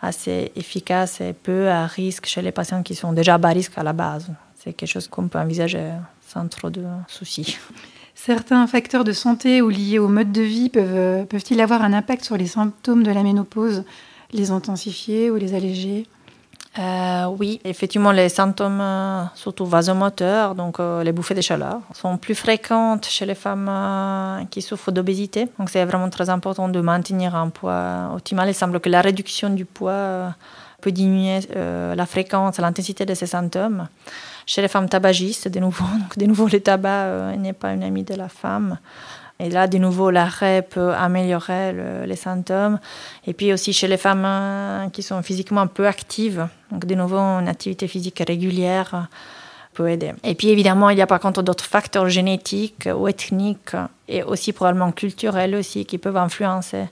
assez 0.00 0.52
efficace 0.56 1.20
et 1.20 1.32
peu 1.32 1.68
à 1.68 1.86
risque 1.86 2.26
chez 2.26 2.40
les 2.40 2.52
patients 2.52 2.82
qui 2.82 2.94
sont 2.94 3.12
déjà 3.12 3.34
à 3.34 3.38
bas 3.38 3.48
risque 3.48 3.76
à 3.76 3.82
la 3.82 3.92
base. 3.92 4.30
C'est 4.54 4.72
quelque 4.72 4.88
chose 4.88 5.08
qu'on 5.08 5.28
peut 5.28 5.38
envisager 5.38 5.90
sans 6.26 6.46
trop 6.48 6.70
de 6.70 6.84
soucis. 7.08 7.58
Certains 8.20 8.66
facteurs 8.66 9.04
de 9.04 9.12
santé 9.12 9.62
ou 9.62 9.68
liés 9.68 10.00
au 10.00 10.08
mode 10.08 10.32
de 10.32 10.42
vie 10.42 10.70
peuvent, 10.70 11.24
peuvent-ils 11.26 11.60
avoir 11.60 11.82
un 11.82 11.92
impact 11.92 12.24
sur 12.24 12.36
les 12.36 12.48
symptômes 12.48 13.04
de 13.04 13.12
la 13.12 13.22
ménopause 13.22 13.84
Les 14.32 14.50
intensifier 14.50 15.30
ou 15.30 15.36
les 15.36 15.54
alléger? 15.54 16.04
Euh, 16.80 17.26
oui, 17.38 17.60
effectivement, 17.62 18.10
les 18.10 18.28
symptômes, 18.28 18.80
euh, 18.80 19.22
surtout 19.36 19.66
vasomoteurs, 19.66 20.56
donc 20.56 20.80
euh, 20.80 21.04
les 21.04 21.12
bouffées 21.12 21.34
de 21.34 21.40
chaleur, 21.40 21.78
sont 21.94 22.18
plus 22.18 22.34
fréquentes 22.34 23.06
chez 23.06 23.24
les 23.24 23.36
femmes 23.36 23.70
qui 24.50 24.62
souffrent 24.62 24.90
d'obésité. 24.90 25.46
Donc 25.60 25.70
c'est 25.70 25.84
vraiment 25.84 26.10
très 26.10 26.28
important 26.28 26.68
de 26.68 26.80
maintenir 26.80 27.36
un 27.36 27.50
poids 27.50 28.10
optimal. 28.16 28.48
Il 28.48 28.54
semble 28.54 28.80
que 28.80 28.88
la 28.88 29.00
réduction 29.00 29.48
du 29.48 29.64
poids 29.64 30.34
peut 30.80 30.92
diminuer 30.92 31.40
la 31.54 32.06
fréquence, 32.06 32.58
l'intensité 32.58 33.04
de 33.04 33.14
ces 33.14 33.26
symptômes. 33.26 33.88
Chez 34.46 34.62
les 34.62 34.68
femmes 34.68 34.88
tabagistes, 34.88 35.48
de 35.48 35.60
nouveau, 35.60 35.84
donc 36.00 36.16
de 36.16 36.26
nouveau 36.26 36.48
le 36.48 36.60
tabac 36.60 37.36
n'est 37.36 37.52
pas 37.52 37.72
une 37.72 37.82
amie 37.82 38.04
de 38.04 38.14
la 38.14 38.28
femme. 38.28 38.78
Et 39.40 39.50
là, 39.50 39.68
de 39.68 39.78
nouveau, 39.78 40.10
l'arrêt 40.10 40.62
peut 40.62 40.92
améliorer 40.92 41.72
les 42.06 42.16
symptômes. 42.16 42.80
Et 43.26 43.32
puis 43.32 43.52
aussi 43.52 43.72
chez 43.72 43.86
les 43.86 43.96
femmes 43.96 44.24
euh, 44.24 44.88
qui 44.88 45.02
sont 45.02 45.22
physiquement 45.22 45.66
peu 45.68 45.86
actives, 45.86 46.48
donc 46.72 46.86
de 46.86 46.94
nouveau, 46.94 47.18
une 47.18 47.48
activité 47.48 47.86
physique 47.86 48.22
régulière 48.26 49.08
peut 49.74 49.88
aider. 49.88 50.12
Et 50.24 50.34
puis 50.34 50.48
évidemment, 50.48 50.90
il 50.90 50.98
y 50.98 51.02
a 51.02 51.06
par 51.06 51.20
contre 51.20 51.42
d'autres 51.42 51.64
facteurs 51.64 52.08
génétiques 52.08 52.88
ou 52.92 53.06
ethniques 53.06 53.76
et 54.08 54.24
aussi 54.24 54.52
probablement 54.52 54.90
culturels 54.90 55.54
aussi 55.54 55.86
qui 55.86 55.98
peuvent 55.98 56.16
influencer 56.16 56.86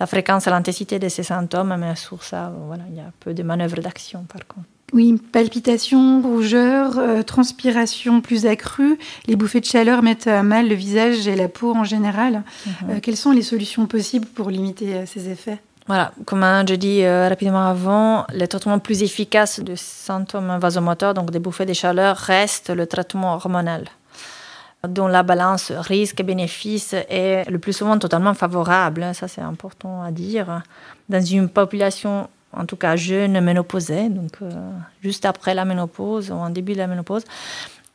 la 0.00 0.06
fréquence 0.06 0.46
et 0.46 0.50
l'intensité 0.50 0.98
de 0.98 1.08
ces 1.08 1.22
symptômes. 1.22 1.76
Mais 1.78 1.96
sur 1.96 2.22
ça, 2.22 2.52
voilà, 2.66 2.84
il 2.90 2.96
y 2.96 3.00
a 3.00 3.10
peu 3.20 3.34
de 3.34 3.42
manœuvres 3.42 3.80
d'action 3.80 4.24
par 4.24 4.46
contre. 4.46 4.66
Oui, 4.94 5.20
palpitations, 5.32 6.22
rougeur, 6.22 6.98
euh, 6.98 7.22
transpiration 7.22 8.20
plus 8.20 8.46
accrue. 8.46 8.96
Les 9.26 9.34
bouffées 9.34 9.58
de 9.58 9.64
chaleur 9.64 10.02
mettent 10.02 10.28
à 10.28 10.44
mal 10.44 10.68
le 10.68 10.74
visage 10.76 11.26
et 11.26 11.34
la 11.34 11.48
peau 11.48 11.74
en 11.74 11.82
général. 11.82 12.44
Mhm. 12.66 12.72
Euh, 12.90 13.00
quelles 13.02 13.16
sont 13.16 13.32
les 13.32 13.42
solutions 13.42 13.86
possibles 13.86 14.26
pour 14.26 14.50
limiter 14.50 14.94
euh, 14.94 15.04
ces 15.04 15.28
effets? 15.30 15.58
Voilà, 15.88 16.12
comme 16.24 16.46
je 16.66 16.76
dis 16.76 17.06
rapidement 17.06 17.66
avant, 17.66 18.24
le 18.32 18.46
traitement 18.46 18.78
plus 18.78 19.02
efficace 19.02 19.60
de 19.60 19.74
symptômes 19.76 20.56
vasomoteurs, 20.58 21.12
donc 21.12 21.30
des 21.30 21.38
bouffées 21.38 21.66
de 21.66 21.74
chaleur, 21.74 22.16
reste 22.16 22.70
le 22.70 22.86
traitement 22.86 23.34
hormonal 23.34 23.84
dont 24.88 25.08
la 25.08 25.22
balance 25.22 25.72
risque-bénéfice 25.72 26.94
est 27.08 27.48
le 27.50 27.58
plus 27.58 27.72
souvent 27.72 27.98
totalement 27.98 28.34
favorable. 28.34 29.06
Ça, 29.14 29.28
c'est 29.28 29.40
important 29.40 30.02
à 30.02 30.10
dire. 30.10 30.62
Dans 31.08 31.20
une 31.22 31.48
population 31.48 32.28
en 32.56 32.66
tout 32.66 32.76
cas 32.76 32.96
jeune 32.96 33.40
ménopausée, 33.40 34.08
donc 34.08 34.32
euh, 34.42 34.50
juste 35.02 35.24
après 35.24 35.54
la 35.54 35.64
ménopause 35.64 36.30
ou 36.30 36.34
en 36.34 36.50
début 36.50 36.72
de 36.72 36.78
la 36.78 36.86
ménopause. 36.86 37.24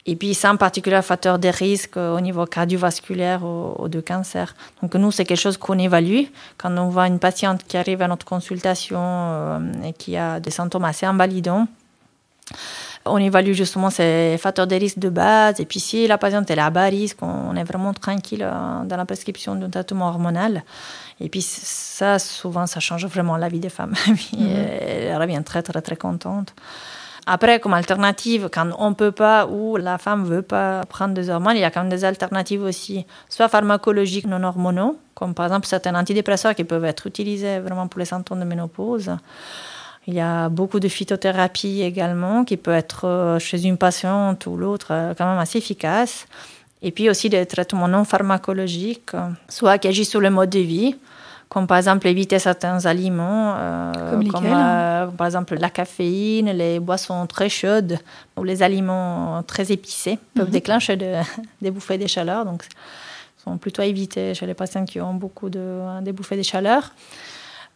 Et 0.05 0.15
puis 0.15 0.34
sans 0.34 0.55
particulier 0.58 1.01
facteur 1.01 1.38
de 1.38 1.50
risque 1.50 1.98
au 1.98 2.19
niveau 2.19 2.46
cardiovasculaire 2.46 3.43
ou, 3.43 3.88
de 3.88 4.01
cancer. 4.01 4.55
Donc 4.81 4.96
nous, 4.96 5.12
c'est 5.12 5.25
quelque 5.25 5.39
chose 5.39 5.58
qu'on 5.58 5.77
évalue 5.77 6.24
quand 6.58 6.75
on 6.77 6.89
voit 6.89 7.08
une 7.08 7.19
patiente 7.19 7.63
qui 7.67 7.77
arrive 7.77 8.01
à 8.01 8.08
notre 8.08 8.25
consultation 8.25 9.00
euh, 9.00 9.60
et 9.86 9.93
qui 9.93 10.17
a 10.17 10.39
des 10.39 10.51
symptômes 10.51 10.86
assez 10.86 11.05
invalidants. 11.05 11.67
On 13.06 13.18
évalue 13.18 13.53
justement 13.53 13.89
ces 13.89 14.38
facteurs 14.39 14.68
de 14.68 14.75
risque 14.75 15.00
de 15.00 15.10
base. 15.10 15.60
Et 15.60 15.65
puis 15.65 15.79
si 15.79 16.08
la 16.08 16.18
patiente 16.18 16.50
est 16.51 16.60
à 16.60 16.70
bas 16.70 16.86
risque, 16.86 17.22
on 17.22 17.56
est 17.56 17.63
vraiment 17.63 17.94
tranquille 17.94 18.44
euh, 18.44 18.84
dans 18.84 18.98
la 18.98 19.06
prescription 19.06 19.56
d'un 19.56 19.70
traitement 19.70 20.10
hormonal. 20.10 20.63
Et 21.20 21.29
puis 21.29 21.41
ça, 21.41 22.20
souvent, 22.20 22.65
ça 22.68 22.79
change 22.79 23.06
vraiment 23.06 23.38
la 23.38 23.50
vie 23.50 23.60
des 23.60 23.70
femmes. 23.70 23.94
Mhm. 24.34 24.48
Elle 24.48 25.18
revient 25.18 25.41
très, 25.44 25.63
très, 25.63 25.82
très 25.82 25.96
contente. 25.96 26.53
Après, 27.32 27.60
comme 27.60 27.75
alternative, 27.75 28.50
quand 28.51 28.70
on 28.79 28.89
ne 28.89 28.96
peut 28.96 29.12
pas 29.12 29.46
ou 29.46 29.77
la 29.77 30.00
femme 30.00 30.24
ne 30.24 30.27
veut 30.27 30.41
pas 30.41 30.84
prendre 30.86 31.13
des 31.13 31.29
hormones, 31.29 31.56
il 31.56 31.60
y 31.60 31.63
a 31.63 31.70
quand 31.70 31.82
même 31.82 31.89
des 31.89 32.03
alternatives 32.03 32.63
aussi, 32.63 33.06
soit 33.29 33.48
pharmacologiques 33.48 34.25
non 34.25 34.44
hormonaux, 34.44 34.98
comme 35.13 35.36
par 35.36 35.46
exemple 35.46 35.68
certains 35.68 35.94
antidépresseurs 35.94 36.56
qui 36.56 36.63
peuvent 36.63 36.86
être 36.86 37.06
utilisés 37.06 37.60
vraiment 37.60 37.88
pour 37.88 38.00
les 38.00 38.06
symptômes 38.06 38.39
de 38.39 38.46
ménopause. 38.46 39.12
Il 40.10 40.16
y 40.16 40.22
a 40.22 40.50
beaucoup 40.50 40.80
de 40.80 40.88
phytothérapie 40.88 41.84
également 41.84 42.44
qui 42.44 42.58
peut 42.58 42.74
être 42.74 43.06
euh, 43.08 43.38
chez 43.38 43.63
une 43.63 43.78
patiente 43.78 44.48
ou 44.48 44.58
l'autre 44.58 44.88
euh, 44.89 45.13
quand 45.16 45.30
même 45.30 45.38
assez 45.38 45.60
efficace. 45.60 46.25
Et 46.82 46.89
puis 46.89 47.12
aussi 47.12 47.30
des 47.30 47.46
traitements 47.46 47.88
non 47.88 48.06
pharmacologiques, 48.06 49.12
soit 49.50 49.78
qui 49.78 49.88
agissent 49.88 50.10
sur 50.10 50.20
le 50.20 50.32
mode 50.32 50.50
de 50.50 50.60
vie, 50.60 50.96
comme 51.48 51.68
par 51.68 51.78
exemple 51.78 52.08
éviter 52.08 52.39
certains 52.39 52.88
aliments, 52.88 53.54
euh, 53.56 53.92
comme, 54.32 54.46
euh, 54.48 55.06
par 55.08 55.28
exemple 55.28 55.56
la 55.60 55.70
caféine, 55.70 56.54
les 56.54 56.80
boissons 56.80 57.28
très 57.28 57.50
chaudes 57.50 58.00
ou 58.36 58.44
les 58.44 58.63
aliments 58.63 59.44
très 59.46 59.72
épicés 59.72 60.18
peuvent 60.34 60.48
mhm. 60.48 60.51
déclencher 60.54 60.98
des 61.62 61.70
bouffées 61.70 62.00
de 62.00 62.08
chaleur. 62.08 62.46
Donc, 62.46 62.63
sont 63.44 63.58
plutôt 63.60 63.84
à 63.84 63.86
éviter 63.86 64.34
chez 64.34 64.48
les 64.48 64.56
patients 64.56 64.86
qui 64.86 65.00
ont 65.00 65.13
beaucoup 65.13 65.50
de 65.51 66.01
des 66.01 66.13
bouffées 66.13 66.38
de 66.38 66.42
chaleur 66.42 66.94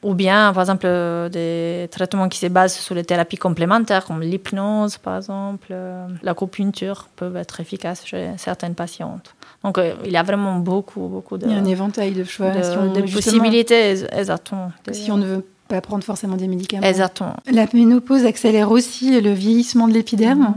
ou 0.04 0.14
bien, 0.14 0.52
par 0.54 0.64
exemple, 0.64 0.86
euh, 0.86 1.30
des 1.30 1.88
traitements 1.90 2.30
qui 2.30 2.38
se 2.40 2.48
basent 2.48 2.76
sur 2.76 2.94
les 2.94 3.04
thérapies 3.04 3.38
complémentaires, 3.38 4.06
comme 4.06 4.22
l'hypnose, 4.22 4.98
par 4.98 5.18
exemple, 5.18 5.68
euh, 5.72 6.08
l'acupuncture, 6.22 7.08
peuvent 7.16 7.38
être 7.38 7.60
efficaces 7.60 8.06
chez 8.06 8.32
certaines 8.38 8.76
patientes. 8.76 9.34
Donc, 9.64 9.78
euh, 9.78 9.94
il 10.06 10.12
y 10.12 10.18
a 10.18 10.24
vraiment 10.24 10.56
beaucoup, 10.56 11.08
beaucoup 11.08 11.38
de... 11.38 11.46
Il 11.46 11.52
y 11.52 11.56
a 11.56 11.58
un 11.58 11.66
éventail 11.66 12.12
de 12.12 12.24
choix. 12.24 12.52
De, 12.52 13.14
possibilités, 13.14 14.04
exactement. 14.12 14.72
Si 14.92 15.12
on 15.12 15.18
ne 15.18 15.26
veut 15.26 15.46
pas 15.68 15.82
prendre 15.82 16.04
forcément 16.04 16.36
des 16.36 16.48
médicaments. 16.48 16.86
Exactement. 16.86 17.38
La 17.50 17.66
ménopause 17.74 18.26
accélère 18.26 18.72
aussi 18.72 19.20
le 19.22 19.32
vieillissement 19.32 19.88
de 19.88 19.94
l'épiderme. 19.94 20.56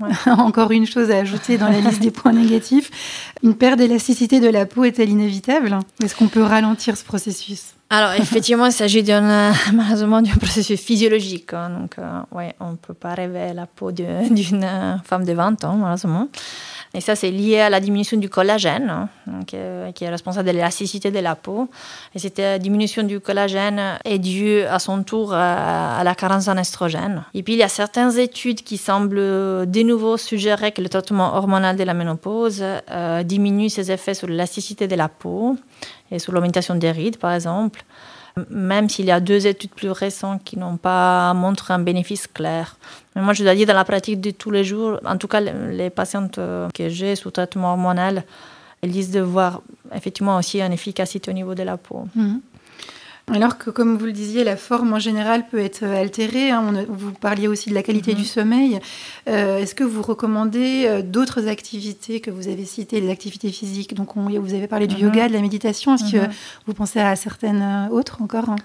Mhm. 0.00 0.08
Encore 0.38 0.70
une 0.70 0.86
chose 0.86 1.10
à 1.10 1.18
ajouter 1.18 1.58
dans 1.58 1.68
la 1.68 1.80
liste 1.80 2.00
des 2.00 2.12
points 2.12 2.32
négatifs. 2.32 2.90
Une 3.42 3.54
perte 3.54 3.78
d'élasticité 3.78 4.40
de 4.40 4.48
la 4.48 4.64
peau 4.64 4.84
est-elle 4.84 5.10
inévitable? 5.10 5.76
Est-ce 6.02 6.14
qu'on 6.14 6.28
peut 6.28 6.42
ralentir 6.42 6.96
ce 6.96 7.04
processus? 7.04 7.74
Alors, 7.90 8.12
effectivement, 8.12 8.66
il 8.66 8.72
s'agit 8.72 9.02
d'un, 9.02 9.52
malheureusement 9.72 10.20
d'un 10.20 10.36
processus 10.36 10.80
physiologique. 10.80 11.54
Hein. 11.54 11.70
donc, 11.70 11.98
euh, 11.98 12.20
ouais, 12.32 12.54
on 12.60 12.72
ne 12.72 12.76
peut 12.76 12.94
pas 12.94 13.14
rêver 13.14 13.54
la 13.54 13.66
peau 13.66 13.92
d'une 13.92 15.00
femme 15.04 15.24
de 15.24 15.32
20 15.32 15.64
ans, 15.64 15.76
malheureusement. 15.76 16.28
Et 16.94 17.00
ça, 17.00 17.14
c'est 17.14 17.30
lié 17.30 17.60
à 17.60 17.70
la 17.70 17.80
diminution 17.80 18.16
du 18.16 18.28
collagène, 18.28 18.88
hein, 18.88 19.08
euh, 19.54 19.92
qui 19.92 20.04
est 20.04 20.08
responsable 20.08 20.48
de 20.48 20.52
l'élasticité 20.52 21.10
de 21.10 21.18
la 21.18 21.34
peau. 21.34 21.68
Et 22.14 22.18
cette 22.18 22.38
euh, 22.38 22.58
diminution 22.58 23.02
du 23.02 23.20
collagène 23.20 23.98
est 24.04 24.18
due 24.18 24.62
à 24.62 24.78
son 24.78 25.02
tour 25.02 25.32
à, 25.34 26.02
la 26.02 26.14
carence 26.14 26.48
en 26.48 26.56
estrogène. 26.56 27.24
Et 27.34 27.42
puis, 27.42 27.54
il 27.54 27.58
y 27.58 27.62
a 27.62 27.68
certaines 27.68 28.18
études 28.18 28.62
qui 28.62 28.78
semblent 28.78 29.16
de 29.16 29.82
nouveau 29.82 30.16
suggérer 30.16 30.72
que 30.72 30.80
le 30.80 30.88
traitement 30.88 31.36
hormonal 31.36 31.76
de 31.76 31.84
la 31.84 31.94
ménopause 31.94 32.64
diminue 33.24 33.68
ses 33.68 33.92
effets 33.92 34.14
sur 34.14 34.26
l'élasticité 34.26 34.88
de 34.88 34.94
la 34.94 35.08
peau 35.08 35.56
et 36.10 36.18
sur 36.18 36.32
l'augmentation 36.32 36.74
des 36.74 36.90
rides, 36.90 37.18
par 37.18 37.32
exemple, 37.32 37.84
même 38.50 38.88
s'il 38.88 39.06
y 39.06 39.10
a 39.10 39.20
deux 39.20 39.46
études 39.46 39.70
plus 39.70 39.90
récentes 39.90 40.42
qui 40.44 40.58
n'ont 40.58 40.76
pas 40.76 41.34
montré 41.34 41.74
un 41.74 41.78
bénéfice 41.78 42.26
clair. 42.26 42.76
Mais 43.14 43.22
moi, 43.22 43.32
je 43.32 43.42
dois 43.42 43.54
dire, 43.54 43.66
dans 43.66 43.74
la 43.74 43.84
pratique 43.84 44.20
de 44.20 44.30
tous 44.30 44.50
les 44.50 44.64
jours, 44.64 45.00
en 45.04 45.16
tout 45.16 45.28
cas, 45.28 45.40
les 45.40 45.90
patientes 45.90 46.38
que 46.74 46.88
j'ai 46.88 47.16
sous 47.16 47.30
traitement 47.30 47.72
hormonal, 47.72 48.24
elles 48.82 48.90
disent 48.90 49.10
de 49.10 49.20
voir 49.20 49.60
effectivement 49.94 50.36
aussi 50.36 50.60
une 50.60 50.72
efficacité 50.72 51.30
au 51.30 51.34
niveau 51.34 51.54
de 51.54 51.62
la 51.62 51.76
peau. 51.76 52.06
Mhm. 52.14 52.40
Alors 53.34 53.58
que, 53.58 53.70
comme 53.70 53.98
vous 53.98 54.06
le 54.06 54.12
disiez, 54.12 54.42
la 54.42 54.56
forme 54.56 54.94
en 54.94 54.98
général 54.98 55.46
peut 55.48 55.58
être 55.58 55.84
altérée. 55.84 56.50
Hein. 56.50 56.86
vous 56.88 57.12
parliez 57.12 57.46
aussi 57.46 57.68
de 57.70 57.74
la 57.74 57.82
qualité 57.82 58.14
du 58.14 58.22
mhm. 58.22 58.26
sommeil. 58.26 58.80
Euh, 59.28 59.58
est-ce 59.58 59.74
que 59.74 59.84
vous 59.84 60.02
recommandez 60.02 60.84
euh, 60.86 61.02
d'autres 61.02 61.46
activités 61.46 62.20
que 62.20 62.30
vous 62.30 62.48
avez 62.48 62.64
citées, 62.64 63.00
les 63.00 63.10
activités 63.10 63.50
physiques? 63.50 63.94
Donc, 63.94 64.16
vous 64.16 64.54
avez 64.54 64.66
parlé 64.66 64.86
du 64.86 64.96
mhm. 64.96 65.02
yoga, 65.02 65.28
de 65.28 65.34
la 65.34 65.40
méditation. 65.40 65.94
Est-ce 65.94 66.10
que 66.10 66.16
mhm. 66.18 66.32
vous 66.66 66.74
pensez 66.74 67.00
à 67.00 67.16
certaines 67.16 67.62
euh, 67.62 67.94
autres 67.94 68.22
encore 68.22 68.48
hein? 68.48 68.56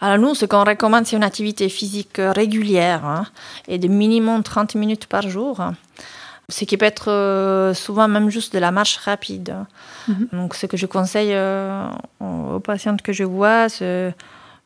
alors 0.00 0.18
nous, 0.18 0.34
ce 0.34 0.46
qu'on 0.46 0.64
recommande, 0.64 1.06
c'est 1.06 1.14
une 1.14 1.22
activité 1.22 1.68
physique 1.68 2.16
régulière 2.18 3.04
hein, 3.04 3.24
et 3.68 3.78
de 3.78 3.86
minimum 3.86 4.42
30 4.42 4.74
minutes 4.74 5.06
par 5.06 5.28
jour 5.28 5.60
ce 6.52 6.64
qui 6.64 6.76
peut 6.76 6.86
être 6.86 7.10
euh, 7.10 7.74
souvent 7.74 8.08
même 8.08 8.30
juste 8.30 8.52
de 8.52 8.58
la 8.58 8.70
marche 8.70 8.98
rapide. 8.98 9.56
Mhm. 10.08 10.28
Donc, 10.32 10.54
ce 10.54 10.66
que 10.66 10.76
je 10.76 10.86
conseille 10.86 11.32
euh, 11.32 11.86
aux 12.20 12.60
patientes 12.60 13.02
que 13.02 13.12
je 13.12 13.24
vois, 13.24 13.68
c'est 13.68 14.14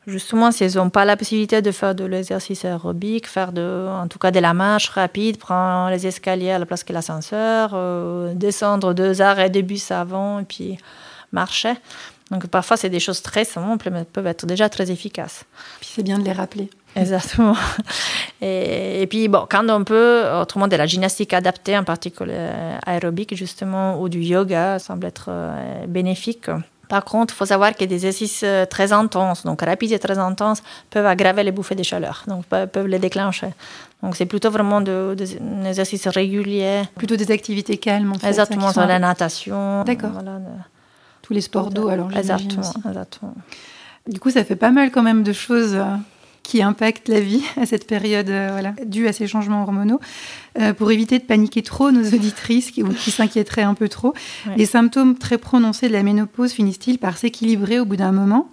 Justement, 0.07 0.53
si 0.53 0.63
elles 0.63 0.77
n'ont 0.77 0.89
pas 0.89 1.03
la 1.03 1.17
possibilité 1.17 1.61
de 1.61 1.69
faire 1.69 1.93
de 1.93 2.05
l'exercice 2.05 2.63
aérobique, 2.63 3.27
faire 3.27 3.51
de, 3.51 3.89
en 3.89 4.07
tout 4.07 4.17
cas 4.17 4.31
de 4.31 4.39
la 4.39 4.53
marche 4.53 4.87
rapide, 4.87 5.37
prendre 5.37 5.89
les 5.89 6.07
escaliers 6.07 6.51
à 6.51 6.59
la 6.59 6.65
place 6.65 6.85
que 6.85 6.93
l'ascenseur, 6.93 7.71
euh, 7.73 8.33
descendre 8.33 8.93
deux 8.93 9.21
arrêts 9.21 9.49
de 9.49 9.59
bus 9.59 9.91
avant 9.91 10.39
et 10.39 10.45
puis 10.45 10.77
marcher. 11.33 11.73
Donc 12.31 12.47
parfois, 12.47 12.77
c'est 12.77 12.89
des 12.89 13.01
choses 13.01 13.21
très 13.21 13.43
simples, 13.43 13.89
mais 13.91 14.05
peuvent 14.05 14.27
être 14.27 14.45
déjà 14.45 14.69
très 14.69 14.91
efficaces. 14.91 15.43
Puis 15.81 15.89
c'est 15.93 16.03
bien 16.03 16.19
de 16.19 16.23
les 16.23 16.31
rappeler. 16.31 16.69
Exactement. 16.97 17.55
Et, 18.41 19.01
et, 19.01 19.07
puis, 19.07 19.27
bon, 19.27 19.45
quand 19.49 19.67
on 19.69 19.83
peut, 19.83 20.23
autrement 20.41 20.67
de 20.67 20.75
la 20.75 20.85
gymnastique 20.85 21.33
adaptée, 21.33 21.77
en 21.77 21.83
particulier 21.83 22.49
aérobique, 22.85 23.35
justement, 23.35 23.99
ou 23.99 24.09
du 24.09 24.19
yoga, 24.19 24.79
semble 24.79 25.07
être 25.07 25.25
euh, 25.29 25.85
bénéfique. 25.87 26.49
Par 26.87 27.03
contre, 27.03 27.33
il 27.33 27.37
faut 27.37 27.45
savoir 27.45 27.75
que 27.75 27.83
des 27.83 27.95
exercices 27.95 28.43
euh, 28.43 28.65
très 28.65 28.93
intenses, 28.93 29.43
donc 29.43 29.61
rapides 29.61 29.91
et 29.91 29.99
très 29.99 30.17
intenses, 30.17 30.63
peuvent 30.89 31.05
aggraver 31.05 31.43
les 31.43 31.51
bouffées 31.51 31.75
de 31.75 31.83
chaleur, 31.83 32.23
donc 32.27 32.45
peuvent 32.45 32.87
les 32.87 32.99
déclencher. 32.99 33.49
Donc 34.01 34.15
c'est 34.15 34.25
plutôt 34.25 34.51
vraiment 34.51 34.79
des 34.79 35.15
de, 35.15 35.67
exercices 35.67 36.07
réguliers. 36.07 36.83
Plutôt 36.95 37.15
des 37.15 37.31
activités 37.31 37.77
calmes, 37.77 38.13
en 38.13 38.19
fait. 38.19 38.27
Exactement, 38.27 38.71
sur 38.71 38.85
la 38.85 38.99
natation. 38.99 39.83
D'accord. 39.83 40.11
Voilà, 40.11 40.37
de... 40.39 40.45
Tous 41.23 41.33
les 41.33 41.41
sports 41.41 41.71
d'eau, 41.71 41.89
alors 41.89 42.15
exactement, 42.15 42.61
aussi. 42.61 42.77
exactement. 42.87 43.33
Du 44.07 44.19
coup, 44.19 44.29
ça 44.29 44.45
fait 44.45 44.55
pas 44.55 44.71
mal 44.71 44.91
quand 44.91 45.03
même 45.03 45.23
de 45.23 45.33
choses 45.33 45.75
euh, 45.75 45.83
qui 46.43 46.61
impactent 46.61 47.09
la 47.09 47.19
vie 47.19 47.43
à 47.57 47.65
cette 47.65 47.87
période 47.87 48.29
euh, 48.29 48.49
voilà, 48.51 48.73
due 48.85 49.07
à 49.07 49.13
ces 49.13 49.27
changements 49.27 49.61
hormonaux. 49.63 49.99
Euh, 50.59 50.73
pour 50.73 50.91
éviter 50.91 51.19
de 51.19 51.23
paniquer 51.23 51.61
trop 51.61 51.91
nos 51.91 52.03
auditrices 52.03 52.71
qui, 52.71 52.83
qui 52.83 53.11
s'inquiéteraient 53.11 53.63
un 53.63 53.73
peu 53.73 53.89
trop, 53.89 54.13
ouais. 54.47 54.55
les 54.55 54.65
symptômes 54.65 55.17
très 55.17 55.37
prononcés 55.37 55.87
de 55.87 55.93
la 55.93 56.03
ménopause 56.03 56.51
finissent-ils 56.51 56.97
par 56.97 57.17
s'équilibrer 57.17 57.79
au 57.79 57.85
bout 57.85 57.97
d'un 57.97 58.11
moment? 58.11 58.49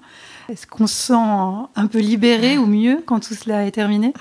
Est-ce 0.50 0.67
qu'on 0.67 0.87
se 0.87 0.95
sent 0.95 1.69
un 1.76 1.87
peu 1.87 2.00
libéré 2.00 2.59
ou 2.59 2.67
mieux 2.67 3.03
quand 3.07 3.21
tout 3.21 3.35
cela 3.35 3.67
est 3.67 3.71
terminé? 3.71 4.12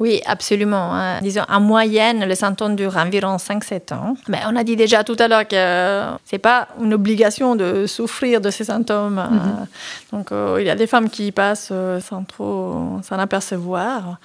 Oui, 0.00 0.20
absolument. 0.26 0.92
Hein. 0.94 1.20
Disons, 1.22 1.44
en 1.48 1.60
moyenne, 1.60 2.24
le 2.24 2.34
symptôme 2.34 2.74
dure 2.74 2.96
environ 2.96 3.36
5-7 3.36 3.94
ans. 3.94 4.16
Mais 4.28 4.40
on 4.48 4.56
a 4.56 4.64
dit 4.64 4.74
déjà 4.74 5.04
tout 5.04 5.16
à 5.18 5.28
l'heure 5.28 5.46
que 5.46 5.56
ce 5.56 6.34
n'est 6.34 6.40
pas 6.40 6.68
une 6.80 6.94
obligation 6.94 7.54
de 7.54 7.86
souffrir 7.86 8.40
de 8.40 8.50
ces 8.50 8.64
symptômes. 8.64 9.14
Mm 9.14 9.38
-hmm. 9.38 10.16
Donc, 10.16 10.32
euh, 10.32 10.56
il 10.60 10.66
y 10.66 10.70
a 10.70 10.74
des 10.74 10.88
femmes 10.88 11.08
qui 11.08 11.30
passent 11.30 11.70
euh, 11.72 12.00
sans 12.00 12.24
trop 12.24 13.00
s'en 13.02 13.18
apercevoir, 13.18 14.18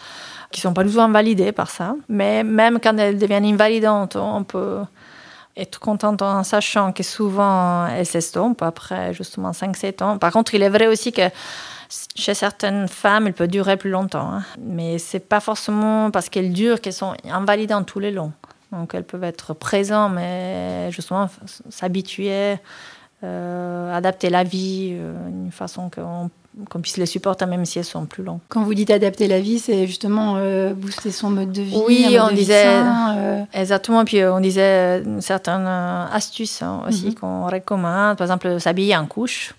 qui 0.52 0.60
ne 0.60 0.62
sont 0.64 0.74
pas 0.74 0.84
du 0.84 0.92
tout 0.92 1.02
invalidées 1.02 1.52
par 1.52 1.70
ça. 1.70 1.96
Mais 2.08 2.44
même 2.44 2.80
quand 2.84 2.98
elles 2.98 3.20
deviennent 3.20 3.46
invalidantes, 3.56 4.16
on 4.16 4.44
peut 4.44 4.80
être 5.58 5.80
contente 5.80 6.22
en 6.22 6.44
sachant 6.44 6.94
que 6.94 7.04
souvent 7.04 7.88
elles 7.88 8.06
s'estompent 8.06 8.62
après 8.62 9.14
justement 9.14 9.52
5-7 9.52 10.04
ans. 10.04 10.18
Par 10.18 10.32
contre, 10.32 10.56
il 10.56 10.62
est 10.62 10.70
vrai 10.70 10.88
aussi 10.88 11.12
que 11.12 11.30
chez 12.16 12.34
certaines 12.34 12.88
femmes, 12.88 13.28
elle 13.28 13.34
peut 13.34 13.48
durer 13.48 13.78
plus 13.78 13.90
longtemps. 13.90 14.32
Hein. 14.34 14.44
Mais 14.60 15.00
ce 15.00 15.18
n'est 15.18 15.22
pas 15.22 15.40
forcément 15.40 16.12
parce 16.12 16.30
qu'elles 16.30 16.54
durent 16.54 16.82
qu'elles 16.82 16.94
sont 16.94 17.14
invalidantes 17.30 17.88
tous 17.88 18.00
les 18.00 18.12
longs. 18.12 18.32
Donc 18.72 18.94
elles 18.94 19.04
peuvent 19.04 19.24
être 19.24 19.54
présentes, 19.54 20.14
mais 20.14 20.92
justement 20.92 21.28
s'habituer, 21.70 22.58
euh, 23.24 23.96
adapter 23.96 24.30
la 24.30 24.44
vie 24.44 24.92
euh, 24.94 25.28
d'une 25.28 25.52
façon 25.52 25.90
qu'on 25.90 26.30
qu'on 26.70 26.82
puisse 26.82 26.98
les 26.98 27.06
supporter 27.06 27.46
même 27.46 27.66
si 27.66 27.80
elles 27.80 27.86
sont 27.86 28.06
plus 28.06 28.24
longues. 28.24 28.40
Quand 28.50 28.64
vous 28.64 28.74
dites 28.74 28.90
adapter 28.90 29.28
la 29.28 29.40
vie, 29.40 29.60
c'est 29.60 29.88
justement 29.88 30.36
euh, 30.38 30.74
booster 30.74 31.12
son 31.12 31.30
mode 31.30 31.52
de 31.52 31.62
vie. 31.62 31.78
Oui, 31.88 32.18
on 32.20 32.34
disait 32.34 32.64
sain, 32.64 33.16
euh... 33.18 33.44
exactement. 33.54 34.04
Puis 34.04 34.24
on 34.26 34.40
disait 34.40 35.04
certaines 35.20 35.68
astuces 35.68 36.62
hein, 36.62 36.82
aussi 36.88 37.08
mm 37.08 37.10
-hmm. 37.10 37.20
qu'on 37.20 37.48
recommande. 37.48 38.18
Par 38.18 38.26
exemple, 38.26 38.60
s'habiller 38.60 38.96
en 38.98 39.06
couche. 39.06 39.54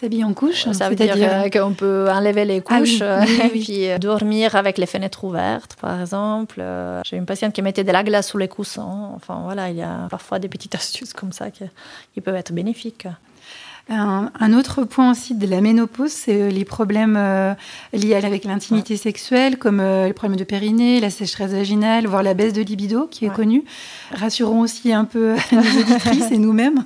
S'habiller 0.00 0.24
en 0.24 0.32
couche 0.32 0.70
Ça 0.72 0.88
veut 0.88 0.94
dire, 0.94 1.16
dire... 1.16 1.50
qu'on 1.50 1.74
peut 1.74 2.06
enlever 2.08 2.44
les 2.44 2.60
couches 2.60 3.02
ah, 3.02 3.24
oui, 3.26 3.38
oui, 3.40 3.50
oui, 3.54 3.82
et 3.84 3.94
puis 3.94 3.98
dormir 3.98 4.54
avec 4.54 4.78
les 4.78 4.86
fenêtres 4.86 5.24
ouvertes, 5.24 5.74
par 5.80 6.00
exemple. 6.00 6.62
J'ai 7.04 7.16
une 7.16 7.26
patiente 7.26 7.52
qui 7.52 7.62
mettait 7.62 7.86
de 7.90 7.92
la 7.92 8.04
glace 8.04 8.28
sous 8.30 8.38
les 8.38 8.50
coussins. 8.56 8.96
Enfin 9.16 9.40
voilà, 9.48 9.64
il 9.72 9.76
y 9.76 9.82
a 9.82 9.94
parfois 10.08 10.38
des 10.38 10.48
petites 10.54 10.74
astuces 10.82 11.12
comme 11.12 11.32
ça 11.32 11.50
qui, 11.50 11.64
qui 12.14 12.20
peuvent 12.20 12.40
être 12.42 12.52
bénéfiques. 12.52 13.08
Un, 13.90 14.30
un, 14.38 14.52
autre 14.52 14.84
point 14.84 15.10
aussi 15.10 15.34
de 15.34 15.46
la 15.46 15.60
ménopause, 15.60 16.10
c'est 16.10 16.50
les 16.50 16.64
problèmes 16.64 17.16
euh, 17.16 17.54
liés 17.92 18.14
avec 18.14 18.44
l'intimité 18.44 18.94
ouais. 18.94 18.98
sexuelle, 18.98 19.58
comme 19.58 19.80
euh, 19.80 20.06
les 20.06 20.12
problèmes 20.12 20.38
de 20.38 20.44
périnée, 20.44 21.00
la 21.00 21.10
sécheresse 21.10 21.52
vaginale, 21.52 22.06
voire 22.06 22.22
la 22.22 22.34
baisse 22.34 22.52
de 22.52 22.62
libido, 22.62 23.06
qui 23.06 23.24
est 23.24 23.32
connue. 23.32 23.64
Rassurons 24.12 24.60
aussi 24.60 24.92
un 24.92 25.04
peu 25.04 25.34
les 25.52 25.80
auditrices 25.80 26.30
et 26.30 26.38
nous-mêmes. 26.38 26.82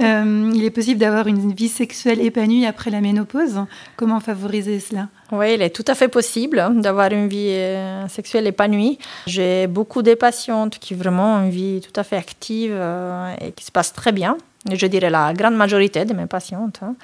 Euh, 0.00 0.52
il 0.54 0.64
est 0.64 0.70
possible 0.70 1.00
d'avoir 1.00 1.26
une 1.26 1.52
vie 1.52 1.68
sexuelle 1.68 2.20
épanouie 2.20 2.66
après 2.66 2.90
la 2.90 3.00
ménopause. 3.00 3.64
Comment 3.96 4.20
favoriser 4.20 4.80
cela? 4.80 5.08
Oui, 5.32 5.54
il 5.54 5.62
est 5.62 5.70
tout 5.70 5.84
à 5.86 5.94
fait 5.94 6.08
possible 6.08 6.64
d'avoir 6.76 7.10
une 7.12 7.28
vie 7.28 7.48
euh, 7.50 8.06
sexuelle 8.08 8.46
épanouie. 8.46 8.98
J'ai 9.26 9.66
beaucoup 9.66 10.02
de 10.02 10.14
patientes 10.14 10.78
qui 10.78 10.94
vraiment 10.94 11.36
ont 11.36 11.44
une 11.44 11.50
vie 11.50 11.80
tout 11.80 11.98
à 11.98 12.04
fait 12.04 12.16
active 12.16 12.72
euh, 12.74 13.34
et 13.40 13.52
qui 13.52 13.64
se 13.64 13.72
passe 13.72 13.92
très 13.92 14.12
bien. 14.12 14.36
Je 14.72 14.86
dirais 14.86 15.10
la 15.10 15.32
grande 15.34 15.56
majorité 15.56 16.04
de 16.04 16.14
mes 16.14 16.26
patientes. 16.26 16.80
Hein. 16.82 16.94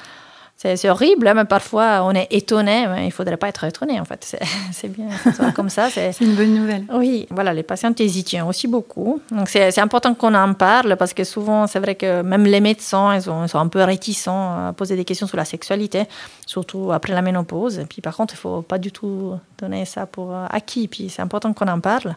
C'est 0.63 0.91
horrible, 0.91 1.33
mais 1.35 1.47
parfois 1.47 2.03
on 2.05 2.11
est 2.11 2.27
étonné, 2.31 2.87
mais 2.87 3.05
il 3.05 3.07
ne 3.07 3.11
faudrait 3.11 3.39
pas 3.39 3.49
être 3.49 3.65
étonné 3.65 3.99
en 3.99 4.05
fait. 4.05 4.37
C'est 4.73 4.89
bien, 4.95 5.07
comme 5.55 5.71
ça. 5.71 5.89
C'est 5.89 6.21
une 6.21 6.35
bonne 6.35 6.53
nouvelle. 6.53 6.85
Oui, 6.93 7.27
voilà, 7.31 7.55
les 7.55 7.63
patientes 7.63 7.99
hésitent 7.99 8.37
aussi 8.47 8.69
beaucoup. 8.69 9.23
Donc 9.31 9.49
c'est 9.49 9.79
important 9.79 10.13
qu'on 10.13 10.35
en 10.35 10.53
parle 10.53 10.97
parce 10.99 11.15
que 11.15 11.25
souvent, 11.25 11.67
c'est 11.67 11.79
vrai 11.79 11.95
que 11.95 12.21
même 12.21 12.45
les 12.45 12.61
médecins, 12.61 13.15
ils 13.15 13.23
sont, 13.23 13.45
ils 13.45 13.49
sont, 13.49 13.59
un 13.59 13.69
peu 13.69 13.83
réticents 13.83 14.69
à 14.69 14.75
poser 14.75 14.97
des 14.97 15.07
questions 15.07 15.27
sur 15.27 15.39
la 15.39 15.47
sexualité, 15.47 16.05
surtout 16.45 16.93
après 16.93 17.15
la 17.15 17.23
ménopause. 17.23 17.79
Et 17.79 17.87
puis 17.87 18.03
par 18.03 18.15
contre, 18.15 18.35
il 18.35 18.37
ne 18.37 18.41
faut 18.41 18.61
pas 18.61 18.77
du 18.77 18.93
tout 18.93 19.39
donner 19.59 19.87
ça 19.87 20.05
pour 20.05 20.35
acquis. 20.51 20.89
Puis 20.89 21.09
c'est 21.09 21.23
important 21.23 21.55
qu'on 21.55 21.69
en 21.69 21.81
parle. 21.81 22.17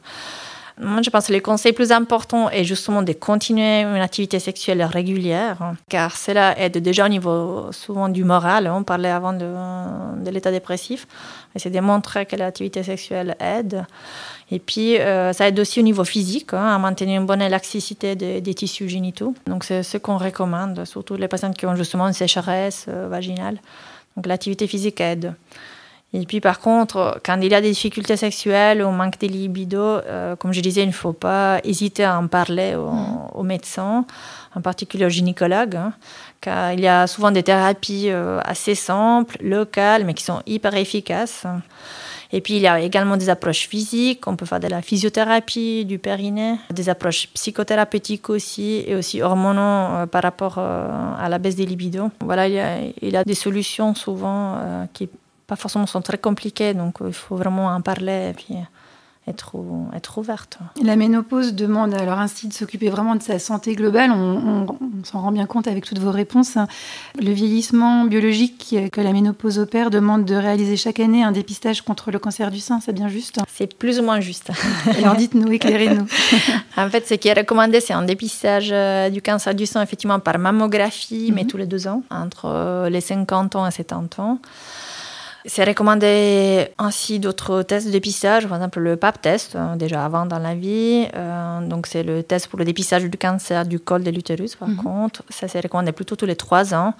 Moi, 0.81 1.03
je 1.03 1.09
pense 1.12 1.27
que 1.27 1.33
le 1.33 1.39
conseil 1.39 1.71
plus 1.71 1.91
important 1.91 2.49
est 2.49 2.63
justement 2.63 3.03
de 3.03 3.13
continuer 3.13 3.81
une 3.81 4.01
activité 4.01 4.39
sexuelle 4.39 4.83
régulière, 4.83 5.75
car 5.88 6.17
cela 6.17 6.59
aide 6.59 6.79
déjà 6.79 7.05
au 7.05 7.09
niveau 7.09 7.71
souvent 7.71 8.09
du 8.09 8.23
moral. 8.23 8.67
On 8.67 8.83
parlait 8.83 9.09
avant 9.09 9.33
de, 9.33 10.31
l'état 10.31 10.51
dépressif, 10.51 11.07
et 11.55 11.59
c'est 11.59 11.69
démontré 11.69 12.25
que 12.25 12.36
l'activité 12.36 12.81
sexuelle 12.81 13.36
aide. 13.39 13.86
Et 14.49 14.57
puis, 14.59 14.97
euh, 14.99 15.31
ça 15.31 15.47
aide 15.47 15.59
aussi 15.59 15.79
au 15.79 15.83
niveau 15.83 16.03
physique, 16.03 16.53
hein, 16.53 16.75
à 16.75 16.79
maintenir 16.79 17.21
une 17.21 17.27
bonne 17.27 17.41
élasticité 17.41 18.15
des, 18.15 18.53
tissus 18.53 18.89
génitaux. 18.89 19.36
Donc, 19.45 19.63
c'est 19.65 19.83
ce 19.83 19.97
qu'on 19.97 20.17
recommande, 20.17 20.86
surtout 20.86 21.15
les 21.15 21.27
patients 21.27 21.53
qui 21.53 21.67
ont 21.67 21.75
justement 21.75 22.07
une 22.07 22.13
sécheresse 22.13 22.88
euh, 22.89 23.07
vaginale. 23.09 23.59
Donc, 24.15 24.25
l'activité 24.25 24.65
physique 24.67 24.99
aide. 25.01 25.33
Et 26.15 26.26
puis 26.28 26.39
par 26.39 26.60
contre, 26.60 27.19
quand 27.26 27.39
il 27.41 27.52
y 27.52 27.56
a 27.56 27.62
des 27.62 27.71
difficultés 27.71 28.17
sexuelles 28.17 28.84
ou 28.84 28.91
manque 28.91 29.19
de 29.19 29.26
libido, 29.26 29.80
euh, 29.80 30.36
comme 30.36 30.54
je 30.54 30.62
disais, 30.62 30.84
il 30.84 30.88
ne 30.88 30.91
faut 30.91 31.13
pas 31.13 31.60
hésiter 31.63 32.04
à 32.04 32.19
en 32.19 32.28
parler 32.28 32.76
aux, 32.76 32.91
mmh. 32.91 33.28
aux 33.34 33.43
médecins, 33.43 34.06
en 34.54 34.62
particulier 34.62 35.06
aux 35.06 35.10
gynécologues, 35.10 35.76
hein, 35.76 35.93
car 36.39 36.73
il 36.73 36.82
y 36.82 36.88
a 36.88 37.08
souvent 37.08 37.32
des 37.32 37.41
thérapies 37.41 38.10
euh, 38.12 38.39
assez 38.45 38.76
simples, 38.76 39.38
locales, 39.41 40.06
mais 40.06 40.13
qui 40.13 40.23
sont 40.23 40.43
hyper 40.45 40.76
efficaces. 40.76 41.47
Et 42.32 42.41
puis 42.41 42.56
il 42.56 42.62
y 42.62 42.67
a 42.67 42.80
également 42.80 43.17
des 43.17 43.30
approches 43.30 43.67
physiques, 43.67 44.28
on 44.28 44.36
peut 44.36 44.45
faire 44.45 44.60
de 44.60 44.67
la 44.67 44.84
physiothérapie 44.84 45.86
du 45.86 45.97
périnée, 45.97 46.58
des 46.71 46.89
approches 46.89 47.28
psychothérapeutiques 47.34 48.30
aussi, 48.30 48.84
et 48.86 48.95
aussi 48.95 49.23
hormonaux 49.23 49.62
euh, 49.62 50.06
par 50.06 50.21
rapport 50.21 50.60
à 50.60 51.28
la 51.28 51.39
baisse 51.39 51.56
des 51.56 51.65
libidos. 51.65 52.12
Voilà, 52.21 52.47
il 52.47 52.54
y 52.54 52.60
a, 52.60 52.78
il 53.02 53.10
y 53.10 53.17
a 53.17 53.23
des 53.23 53.34
solutions 53.34 53.95
souvent 53.95 54.88
qui 54.93 55.10
pas 55.47 55.56
forcément 55.56 55.86
sont 55.86 56.01
très 56.01 56.17
compliquées, 56.17 56.73
donc 56.73 56.97
il 57.06 57.13
faut 57.13 57.36
vraiment 57.36 57.67
en 57.67 57.82
parler 57.82 58.29
et 58.32 58.34
puis 58.34 58.56
être, 59.27 59.56
être 59.95 60.17
ouverte. 60.17 60.60
La 60.82 60.95
ménopause 60.95 61.53
demande 61.53 61.93
alors 61.93 62.19
ainsi 62.19 62.47
de 62.47 62.53
s'occuper 62.53 62.89
vraiment 62.89 63.15
de 63.15 63.23
sa 63.23 63.39
santé 63.39 63.75
globale. 63.75 64.12
On, 64.12 64.15
on, 64.15 64.77
on 65.03 65.03
s'en 65.03 65.21
rend 65.21 65.32
bien 65.32 65.45
compte 65.45 65.67
avec 65.67 65.86
toutes 65.86 65.99
vos 65.99 66.12
réponses. 66.12 66.58
Le 67.19 67.32
vieillissement 67.32 68.03
biologique 68.03 68.75
que 68.91 69.01
la 69.01 69.13
ménopause 69.13 69.60
opère 69.60 69.89
demande 69.89 70.25
de 70.25 70.36
réaliser 70.36 70.75
chaque 70.75 70.99
année 70.99 71.23
un 71.23 71.32
dépistage 71.32 71.82
contre 71.82 72.12
le 72.12 72.19
cancer 72.19 72.51
du 72.51 72.60
sein, 72.60 72.79
c'est 72.82 72.93
bien 72.93 73.08
juste? 73.08 73.39
C'est 73.53 73.73
plus 73.73 73.99
ou 73.99 74.03
moins 74.03 74.19
juste. 74.19 74.51
alors 74.97 75.15
dites-nous, 75.15 75.51
éclairez-nous. 75.51 76.06
en 76.77 76.89
fait, 76.89 77.08
ce 77.08 77.13
qui 77.13 77.29
est 77.29 77.34
recommandé, 77.34 77.79
c'est 77.79 77.93
un 77.93 78.03
dépistage 78.03 78.69
euh, 78.71 79.10
du 79.10 79.21
cancer 79.21 79.56
du 79.56 79.65
sein 79.65 79.82
effectivement 79.82 80.19
par 80.19 80.38
mammographie, 80.38 81.15
mm 81.15 81.32
-hmm. 81.32 81.36
mais 81.36 81.45
tous 81.45 81.58
les 81.58 81.65
deux 81.65 81.88
ans, 81.88 82.03
entre 82.10 82.89
les 82.89 83.01
50 83.01 83.56
ans 83.56 83.67
et 83.67 83.71
70 83.71 84.19
ans. 84.19 84.39
C'est 85.45 85.65
recommandé 85.65 86.69
ainsi 86.77 87.19
d'autres 87.19 87.63
tests 87.63 87.88
de 87.88 87.91
dépistage, 87.91 88.47
par 88.47 88.56
exemple 88.58 88.79
le 88.79 88.95
PAP 88.95 89.21
test, 89.21 89.56
euh, 89.56 89.75
déjà 89.75 90.06
avant 90.06 90.25
dans 90.25 90.39
la 90.39 90.56
vie. 90.56 91.08
Euh, 91.15 91.67
donc 91.67 91.88
c'est 91.88 92.03
le 92.03 92.23
test 92.23 92.47
pour 92.47 92.58
le 92.60 92.65
dépistage 92.65 93.03
du 93.03 93.17
cancer 93.17 93.65
du 93.65 93.79
col 93.79 94.03
de 94.03 94.12
l'utérus, 94.12 94.56
par 94.56 94.69
mm 94.69 94.73
-hmm. 94.73 94.84
contre. 94.84 95.23
Ça, 95.29 95.47
c'est 95.47 95.60
recommandé 95.60 95.91
plutôt 95.91 96.15
tous 96.15 96.25
les 96.27 96.38
trois 96.38 96.73
ans. 96.73 96.93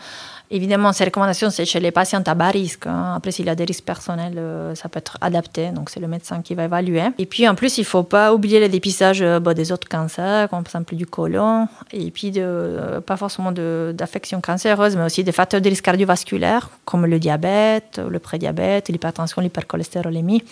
Évidemment, 0.52 0.94
ces 0.94 1.06
recommandations, 1.06 1.50
c'est 1.50 1.66
chez 1.66 1.80
les 1.80 1.90
patients 1.90 2.22
à 2.28 2.36
bas 2.36 2.50
risque. 2.50 2.86
Hein. 2.86 3.14
Après, 3.16 3.32
s'il 3.32 3.48
y 3.48 3.50
a 3.50 3.56
des 3.56 3.64
risques 3.66 3.86
personnels, 3.86 4.38
euh, 4.38 4.76
ça 4.76 4.88
peut 4.88 5.00
être 5.00 5.18
adapté. 5.20 5.72
Donc, 5.72 5.90
c'est 5.90 6.00
le 6.00 6.08
médecin 6.08 6.44
qui 6.44 6.54
va 6.54 6.66
évaluer. 6.66 7.02
Et 7.18 7.26
puis, 7.26 7.48
en 7.48 7.56
plus, 7.56 7.80
il 7.80 7.82
ne 7.82 7.86
faut 7.86 8.04
pas 8.04 8.32
oublier 8.36 8.60
le 8.60 8.70
dépistage 8.70 9.22
euh, 9.24 9.40
bon, 9.40 9.56
des 9.56 9.72
autres 9.72 9.88
cancers, 9.88 10.48
comme 10.50 10.64
par 10.64 10.72
exemple 10.76 10.96
du 10.96 11.08
côlon. 11.08 11.68
Et 11.92 12.12
puis, 12.12 12.30
de, 12.30 13.00
pas 13.00 13.18
forcément 13.18 13.52
d'affections 13.52 14.42
cancéreuses, 14.42 14.96
mais 14.96 15.06
aussi 15.06 15.24
des 15.24 15.32
facteurs 15.32 15.62
de 15.62 15.70
risque 15.70 15.86
cardiovasculaire, 15.86 16.70
comme 16.86 17.08
le 17.08 17.18
diabète, 17.18 18.00
le 18.08 18.20
prédiabète, 18.34 18.90
l'hypertension, 18.90 19.44
l'hypercholestérolémie, 19.44 20.44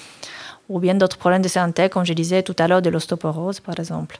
ou 0.70 0.80
bien 0.80 0.94
d'autres 0.94 1.18
problèmes 1.18 1.42
de 1.42 1.48
santé, 1.48 1.90
comme 1.90 2.06
je 2.06 2.14
disais 2.14 2.44
tout 2.44 2.56
à 2.60 2.68
l'heure, 2.68 2.84
de 2.84 2.92
l'ostéoporose 2.92 3.60
par 3.60 3.80
exemple. 3.80 4.20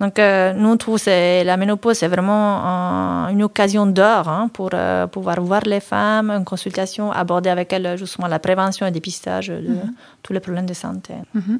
Donc, 0.00 0.20
euh, 0.20 0.52
nous, 0.52 0.76
que 0.76 1.44
la 1.44 1.56
ménopause, 1.56 1.98
c'est 1.98 2.08
vraiment 2.08 3.26
une 3.28 3.42
occasion 3.42 3.84
d'or 3.86 4.28
hein, 4.28 4.48
pour 4.52 4.70
euh, 4.72 5.08
pouvoir 5.08 5.40
voir 5.40 5.62
les 5.62 5.80
femmes, 5.80 6.30
une 6.30 6.44
consultation, 6.44 7.10
aborder 7.10 7.50
avec 7.50 7.72
elles 7.72 7.98
justement 7.98 8.28
la 8.28 8.38
prévention 8.38 8.86
et 8.86 8.90
le 8.90 8.94
dépistage 8.94 9.48
de 9.48 9.56
mhm. 9.56 9.92
tous 10.22 10.32
les 10.32 10.40
problèmes 10.40 10.66
de 10.66 10.74
santé. 10.74 11.14
Mhm. 11.34 11.58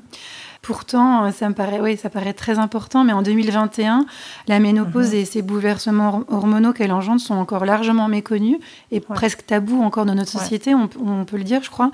Pourtant, 0.62 1.30
ça 1.32 1.48
me 1.48 1.54
paraît, 1.54 1.80
oui, 1.80 1.96
ça 1.96 2.10
paraît 2.10 2.32
très 2.32 2.58
important, 2.58 3.02
mais 3.02 3.12
en 3.12 3.22
2021, 3.22 4.06
la 4.46 4.58
ménopause 4.60 5.10
mhm. 5.10 5.18
et 5.18 5.24
ses 5.24 5.42
bouleversements 5.42 6.22
hormonaux 6.28 6.72
qu'elle 6.72 6.92
engendre 6.92 7.20
sont 7.20 7.34
encore 7.34 7.64
largement 7.64 8.06
méconnus 8.08 8.58
et 8.92 9.00
presque 9.00 9.46
tabous 9.46 9.82
encore 9.82 10.04
dans 10.04 10.14
notre 10.14 10.30
société, 10.30 10.74
on, 10.74 10.88
on, 11.04 11.24
peut 11.24 11.38
le 11.38 11.44
dire, 11.44 11.62
je 11.62 11.70
crois. 11.70 11.90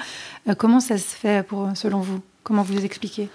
Euh, 0.48 0.54
comment 0.54 0.80
ça 0.80 0.98
se 0.98 1.16
fait, 1.16 1.46
pour, 1.46 1.70
selon 1.74 2.00
vous? 2.00 2.20
Comment 2.42 2.62
vous 2.62 2.84
expliquez? 2.84 3.30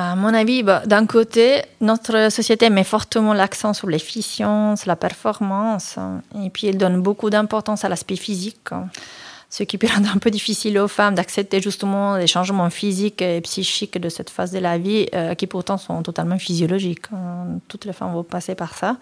À 0.00 0.16
mon 0.16 0.32
avis, 0.32 0.62
bah, 0.62 0.82
d'un 0.86 1.06
côté, 1.06 1.62
notre 1.80 2.30
société 2.30 2.70
met 2.70 2.84
fortement 2.84 3.34
l'accent 3.34 3.74
sur 3.74 3.88
l'efficience, 3.88 4.86
la 4.86 4.96
performance, 4.96 5.98
et 6.42 6.50
puis 6.50 6.66
elle 6.68 6.78
donne 6.78 7.02
beaucoup 7.02 7.28
d'importance 7.28 7.84
à 7.84 7.88
l'aspect 7.88 8.16
physique, 8.16 8.70
ce 9.50 9.62
qui 9.64 9.78
peut 9.78 9.88
rendre 9.94 10.10
un 10.14 10.18
peu 10.18 10.30
difficile 10.30 10.78
aux 10.78 10.88
femmes 10.88 11.14
d'accepter 11.14 11.60
justement 11.60 12.16
les 12.16 12.26
changements 12.26 12.70
physiques 12.70 13.20
et 13.20 13.40
psychiques 13.42 13.98
de 13.98 14.08
cette 14.08 14.30
phase 14.30 14.52
de 14.52 14.58
la 14.58 14.78
vie, 14.78 15.06
euh, 15.14 15.34
qui 15.34 15.46
pourtant 15.46 15.76
sont 15.76 16.02
totalement 16.02 16.38
physiologiques. 16.38 17.06
Toutes 17.68 17.84
les 17.84 17.92
femmes 17.92 18.12
vont 18.12 18.24
passer 18.24 18.54
par 18.54 18.74
ça. 18.74 18.96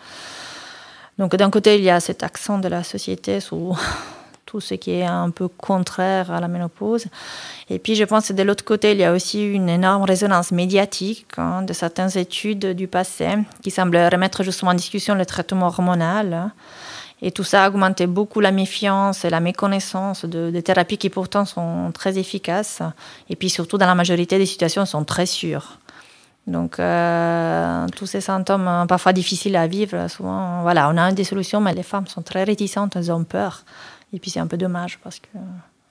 Donc 1.19 1.35
d'un 1.37 1.51
côté, 1.51 1.77
il 1.77 1.85
y 1.85 1.91
a 1.91 2.01
cet 2.01 2.23
accent 2.23 2.59
de 2.59 2.69
la 2.69 2.83
société 2.83 3.41
sur 3.41 3.79
tout 4.49 4.61
ce 4.61 4.75
qui 4.75 4.93
est 4.93 5.05
un 5.05 5.29
peu 5.29 5.47
contraire 5.47 6.31
à 6.31 6.41
la 6.41 6.49
ménopause. 6.49 7.05
Et 7.69 7.79
puis 7.79 7.95
je 7.95 8.05
pense 8.05 8.29
que 8.29 8.33
de 8.33 8.43
l'autre 8.43 8.65
côté, 8.65 8.93
il 8.93 8.99
y 8.99 9.05
a 9.05 9.13
aussi 9.13 9.45
une 9.45 9.69
énorme 9.69 10.05
résonance 10.05 10.53
médiatique 10.53 11.27
hein, 11.37 11.61
de 11.63 11.75
certaines 11.75 12.17
études 12.17 12.75
du 12.75 12.89
passé 12.89 13.29
qui 13.63 13.71
semblent 13.71 13.99
remettre 13.99 14.43
justement 14.43 14.71
en 14.71 14.75
discussion 14.75 15.15
le 15.15 15.27
traitement 15.27 15.67
hormonal. 15.67 16.51
Et 17.21 17.31
tout 17.31 17.45
ça 17.45 17.65
a 17.65 17.69
augmenté 17.69 18.07
beaucoup 18.07 18.41
la 18.41 18.53
méfiance 18.53 19.27
et 19.27 19.31
la 19.31 19.41
méconnaissance 19.41 20.25
de, 20.25 20.51
des 20.51 20.63
thérapies 20.63 20.97
qui 20.97 21.11
pourtant 21.11 21.45
sont 21.45 21.91
très 21.93 22.17
efficaces. 22.17 22.81
Et 23.29 23.37
puis 23.37 23.51
surtout, 23.51 23.77
dans 23.77 23.87
la 23.87 23.97
majorité 23.97 24.39
des 24.39 24.47
situations, 24.47 24.87
sont 24.87 25.05
très 25.05 25.27
sûres. 25.27 25.79
Donc, 26.47 26.79
euh, 26.79 27.87
tous 27.95 28.07
ces 28.07 28.23
symptômes, 28.23 28.67
euh, 28.67 28.87
parfois 28.87 29.13
difficiles 29.13 29.57
à 29.57 29.67
vivre, 29.67 30.09
souvent, 30.09 30.63
voilà, 30.63 30.89
on 30.89 30.97
a 30.97 31.13
des 31.13 31.25
solutions, 31.25 31.61
mais 31.61 31.75
les 31.75 31.83
femmes 31.83 32.07
sont 32.07 32.23
très 32.23 32.45
réticentes, 32.45 32.97
elles 32.97 33.13
ont 33.13 33.25
peur. 33.25 33.65
Et 34.13 34.19
puis 34.19 34.31
c'est 34.31 34.41
un 34.41 34.47
peu 34.47 34.57
dommage 34.57 34.99
parce 35.03 35.19
que 35.19 35.29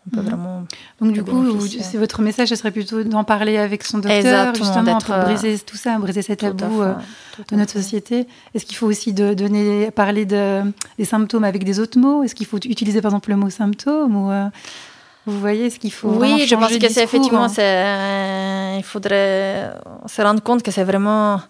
on 0.08 0.16
peut 0.16 0.22
mhm. 0.22 0.28
vraiment. 0.28 0.64
Donc 1.02 1.12
du 1.14 1.24
coup, 1.24 1.60
c'est 1.68 1.98
votre 1.98 2.22
message, 2.22 2.50
ce 2.50 2.56
serait 2.56 2.72
plutôt 2.72 3.04
d'en 3.04 3.24
parler 3.24 3.58
avec 3.58 3.84
son 3.84 4.00
docteur, 4.00 4.56
justement, 4.56 5.00
pour 5.00 5.16
briser 5.18 5.60
tout 5.60 5.78
ça, 5.78 5.98
briser 5.98 6.22
cet 6.22 6.40
tabou 6.40 6.82
euh, 6.82 6.94
de 7.50 7.56
notre 7.56 7.74
société. 7.74 8.28
Est-ce 8.54 8.66
qu'il 8.66 8.78
faut 8.78 8.88
aussi 8.88 9.14
de, 9.14 9.34
donner, 9.34 9.92
parler 9.92 10.26
de, 10.26 10.62
des 10.98 11.06
symptômes 11.06 11.44
avec 11.44 11.64
des 11.64 11.80
autres 11.80 12.00
mots? 12.00 12.24
Est-ce 12.24 12.36
qu'il 12.36 12.46
faut 12.46 12.58
utiliser 12.58 13.02
par 13.02 13.12
exemple 13.12 13.30
le 13.30 13.36
mot 13.36 13.50
symptôme 13.50 14.16
ou 14.16 14.32
euh, 14.32 14.48
vous 15.26 15.40
voyez 15.40 15.70
ce 15.70 15.78
qu'il 15.78 15.92
faut 15.92 16.10
Oui, 16.10 16.46
je 16.48 16.56
pense 16.56 16.78
que 16.78 16.90
c'est 16.90 17.04
effectivement, 17.04 17.48
hein. 17.58 18.78
il 18.78 18.84
faudrait 18.84 19.74
se 20.06 20.22
rendre 20.22 20.42
compte 20.42 20.64
que 20.64 20.72
c'est 20.72 20.86
vraiment 20.86 21.42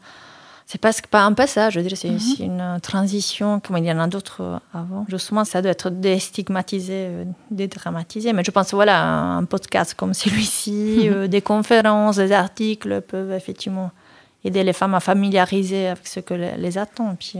c'est 0.70 0.82
pas, 0.82 0.92
pas 1.10 1.24
un 1.24 1.32
passage, 1.32 1.76
je 1.76 1.80
dirais, 1.80 1.96
c'est 1.96 2.10
mhm. 2.10 2.20
une 2.42 2.80
transition, 2.82 3.62
comme 3.62 3.78
il 3.78 3.86
y 3.86 3.92
en 3.92 4.00
a 4.00 4.08
d'autres 4.08 4.42
euh, 4.42 4.58
avant. 4.74 5.06
Justement, 5.08 5.46
ça 5.46 5.62
doit 5.62 5.72
être 5.72 5.90
déstigmatisé, 5.90 7.08
euh, 7.08 7.24
dédramatisé. 7.50 8.34
Mais 8.34 8.44
je 8.44 8.52
pense, 8.52 8.74
voilà, 8.74 9.02
un 9.10 9.46
podcast 9.46 9.94
comme 9.94 10.14
celui-ci, 10.14 11.08
euh, 11.08 11.28
des 11.28 11.40
conférences, 11.40 12.18
des 12.18 12.34
articles 12.34 13.00
peuvent 13.00 13.32
effectivement 13.32 13.92
aider 14.44 14.62
les 14.66 14.74
femmes 14.74 14.94
à 14.94 15.00
familiariser 15.00 15.88
avec 15.88 16.06
ce 16.06 16.20
que 16.20 16.34
les, 16.34 16.78
attend. 16.78 17.16
Puis, 17.18 17.40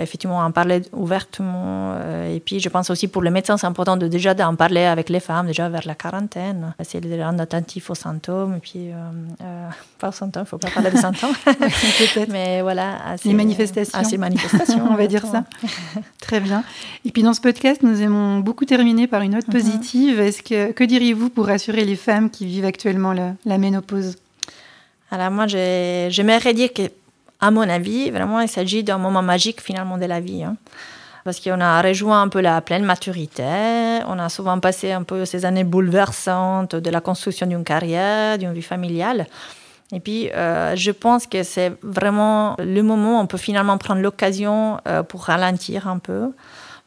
effectivement 0.00 0.38
en 0.38 0.50
parler 0.50 0.82
ouvertement. 0.92 1.94
Euh, 1.96 2.34
et 2.34 2.40
puis 2.40 2.60
je 2.60 2.68
pense 2.70 2.88
aussi 2.88 3.08
pour 3.08 3.22
les 3.22 3.30
médecins, 3.30 3.58
c'est 3.58 3.66
important 3.66 3.96
de 3.98 4.08
déjà 4.08 4.32
d'en 4.32 4.54
parler 4.54 4.84
avec 4.84 5.10
les 5.10 5.20
femmes, 5.20 5.46
déjà 5.46 5.68
vers 5.68 5.86
la 5.86 5.94
quarantaine, 5.94 6.74
essayer 6.80 7.00
de 7.00 7.22
rendre 7.22 7.42
attentifs 7.42 7.90
aux 7.90 7.94
symptômes. 7.94 8.56
Et 8.56 8.60
puis, 8.60 8.90
euh, 8.90 8.94
euh, 9.42 9.68
pas 9.98 10.08
aux 10.08 10.12
symptômes, 10.12 10.42
il 10.42 10.44
ne 10.44 10.48
faut 10.48 10.58
pas 10.58 10.70
parler 10.70 10.90
des 10.90 10.96
symptômes. 10.96 11.34
Mais 12.30 12.62
voilà. 12.62 13.16
les 13.24 13.34
manifestations. 13.34 13.98
À 13.98 14.04
ces 14.04 14.16
manifestations. 14.16 14.86
On 14.90 14.94
va 14.94 15.06
dire 15.06 15.26
ça. 15.26 15.44
Très 16.20 16.40
bien. 16.40 16.64
Et 17.04 17.10
puis 17.10 17.22
dans 17.22 17.34
ce 17.34 17.42
podcast, 17.42 17.82
nous 17.82 18.00
aimons 18.00 18.38
beaucoup 18.38 18.64
terminer 18.64 19.06
par 19.06 19.20
une 19.20 19.32
note 19.32 19.48
mhm. 19.48 19.52
positive. 19.52 20.20
Est-ce 20.20 20.42
que, 20.42 20.72
que 20.72 20.84
diriez-vous 20.84 21.28
pour 21.28 21.46
rassurer 21.46 21.84
les 21.84 21.96
femmes 21.96 22.30
qui 22.30 22.46
vivent 22.46 22.64
actuellement 22.64 23.12
la, 23.12 23.34
la 23.44 23.58
ménopause? 23.58 24.16
Alors 25.10 25.30
moi, 25.30 25.46
j'aimerais 25.46 26.54
dire 26.54 26.72
que 26.72 26.90
à 27.42 27.50
mon 27.50 27.68
avis, 27.68 28.10
vraiment, 28.10 28.40
il 28.40 28.48
s'agit 28.48 28.84
d'un 28.84 28.98
moment 28.98 29.20
magique 29.20 29.60
finalement 29.60 29.98
de 29.98 30.06
la 30.06 30.20
vie. 30.20 30.44
Hein. 30.44 30.56
Parce 31.24 31.40
qu'on 31.40 31.60
a 31.60 31.82
rejoint 31.82 32.22
un 32.22 32.28
peu 32.28 32.40
la 32.40 32.60
pleine 32.60 32.84
maturité, 32.84 33.42
on 34.06 34.18
a 34.18 34.28
souvent 34.28 34.58
passé 34.60 34.92
un 34.92 35.02
peu 35.02 35.24
ces 35.24 35.44
années 35.44 35.64
bouleversantes 35.64 36.76
de 36.76 36.90
la 36.90 37.00
construction 37.00 37.46
d'une 37.46 37.64
carrière, 37.64 38.38
d'une 38.38 38.52
vie 38.52 38.62
familiale. 38.62 39.26
Et 39.92 39.98
puis, 39.98 40.30
euh, 40.30 40.74
je 40.76 40.92
pense 40.92 41.26
que 41.26 41.42
c'est 41.42 41.72
vraiment 41.82 42.56
le 42.58 42.80
moment 42.82 43.18
où 43.18 43.22
on 43.22 43.26
peut 43.26 43.38
finalement 43.38 43.76
prendre 43.76 44.00
l'occasion 44.00 44.78
euh, 44.86 45.02
pour 45.02 45.24
ralentir 45.24 45.86
un 45.88 45.98
peu, 45.98 46.32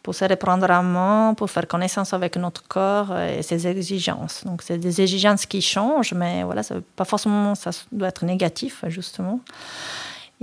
pour 0.03 0.15
se 0.15 0.25
reprendre 0.25 0.69
en 0.69 0.83
main, 0.83 1.33
pour 1.35 1.49
faire 1.49 1.67
connaissance 1.67 2.13
avec 2.13 2.37
notre 2.37 2.65
corps 2.67 3.17
et 3.17 3.41
ses 3.41 3.67
exigences. 3.67 4.43
Donc, 4.45 4.61
c'est 4.63 4.77
des 4.77 5.01
exigences 5.01 5.45
qui 5.45 5.61
changent, 5.61 6.13
mais 6.13 6.43
voilà, 6.43 6.61
pas 6.95 7.05
forcément 7.05 7.55
ça 7.55 7.71
doit 7.91 8.07
être 8.07 8.23
négatif, 8.25 8.83
justement. 8.87 9.39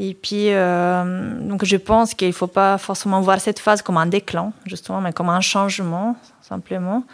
Et 0.04 0.14
puis, 0.14 0.46
euh, 0.48 1.38
donc 1.48 1.64
je 1.64 1.76
pense 1.76 2.14
qu'il 2.14 2.26
ne 2.26 2.32
faut 2.32 2.48
pas 2.48 2.76
forcément 2.76 3.20
voir 3.20 3.40
cette 3.40 3.60
phase 3.60 3.82
comme 3.82 3.96
un 3.98 4.06
déclin, 4.06 4.52
justement, 4.66 5.00
mais 5.00 5.12
comme 5.12 5.28
un 5.28 5.40
changement, 5.40 6.16
simplement, 6.40 7.04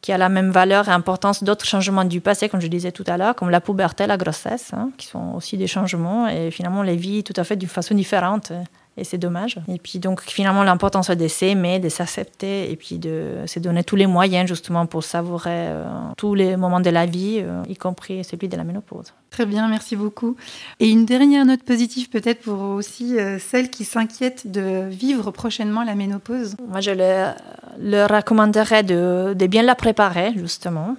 qui 0.00 0.10
a 0.10 0.18
la 0.18 0.28
même 0.28 0.50
valeur 0.50 0.88
et 0.88 0.90
importance 0.90 1.44
d'autres 1.44 1.64
changements 1.64 2.04
du 2.04 2.20
passé, 2.20 2.48
comme 2.48 2.60
je 2.60 2.66
disais 2.66 2.90
tout 2.90 3.04
à 3.06 3.16
l'heure, 3.16 3.36
comme 3.36 3.50
la 3.50 3.60
puberté, 3.60 4.08
la 4.08 4.16
grossesse, 4.16 4.72
hein, 4.74 4.90
qui 4.96 5.06
sont 5.06 5.34
aussi 5.36 5.56
des 5.56 5.68
changements, 5.68 6.26
et 6.26 6.50
finalement, 6.50 6.82
les 6.82 6.96
vies 6.96 7.22
tout 7.22 7.32
à 7.36 7.44
fait 7.44 7.54
d'une 7.54 7.68
façon 7.68 7.94
différente 7.94 8.50
et 8.98 9.04
c'est 9.04 9.18
dommage. 9.18 9.58
Et 9.68 9.78
puis 9.78 9.98
donc 9.98 10.22
finalement 10.22 10.62
l'importance 10.62 11.10
de 11.10 11.28
s'aimer, 11.28 11.78
de 11.78 11.88
s'accepter 11.88 12.70
et 12.70 12.76
puis 12.76 12.98
de 12.98 13.44
se 13.46 13.58
donner 13.58 13.84
tous 13.84 13.96
les 13.96 14.06
moyens 14.06 14.48
justement 14.48 14.86
pour 14.86 15.04
savourer 15.04 15.50
euh, 15.50 15.84
tous 16.16 16.34
les 16.34 16.56
moments 16.56 16.80
de 16.80 16.90
la 16.90 17.04
vie, 17.04 17.40
euh, 17.40 17.62
y 17.68 17.76
compris 17.76 18.24
celui 18.24 18.48
de 18.48 18.56
la 18.56 18.64
ménopause. 18.64 19.12
Très 19.30 19.44
bien, 19.44 19.68
merci 19.68 19.96
beaucoup. 19.96 20.36
Et 20.80 20.88
une 20.88 21.04
dernière 21.04 21.44
note 21.44 21.62
positive 21.62 22.08
peut-être 22.08 22.40
pour 22.40 22.60
aussi 22.60 23.18
euh, 23.18 23.38
celles 23.38 23.70
qui 23.70 23.84
s'inquiètent 23.84 24.50
de 24.50 24.88
vivre 24.88 25.30
prochainement 25.30 25.84
la 25.84 25.94
ménopause. 25.94 26.56
Moi 26.66 26.80
je 26.80 26.92
leur, 26.92 28.08
recommanderais 28.08 28.82
de, 28.82 29.34
de 29.34 29.46
bien 29.46 29.62
la 29.62 29.74
préparer 29.74 30.32
justement. 30.36 30.96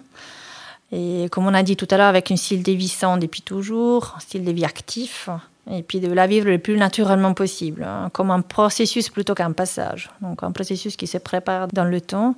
Et 0.91 1.27
comme 1.31 1.47
on 1.47 1.53
a 1.53 1.63
dit 1.63 1.75
tout 1.75 1.87
à 1.91 1.97
l'heure, 1.97 2.07
avec 2.07 2.31
un 2.31 2.37
style 2.37 2.63
de 2.63 2.71
vie 2.71 2.87
sain 2.87 3.17
depuis 3.17 3.41
toujours, 3.41 4.13
un 4.15 4.19
style 4.19 4.45
de 4.45 4.51
vie 4.51 4.63
actif, 4.63 5.29
et 5.71 5.83
puis 5.83 5.99
de 5.99 6.11
la 6.11 6.27
vivre 6.27 6.47
le 6.47 6.57
plus 6.57 6.77
naturellement 6.77 7.33
possible, 7.33 7.83
hein, 7.83 8.09
comme 8.13 8.31
un 8.31 8.41
processus 8.41 9.09
plutôt 9.09 9.33
qu'un 9.35 9.51
passage. 9.51 10.09
Donc 10.21 10.43
un 10.43 10.51
processus 10.51 10.95
qui 10.95 11.07
se 11.07 11.17
prépare 11.17 11.67
dans 11.73 11.83
le 11.83 12.01
temps. 12.01 12.35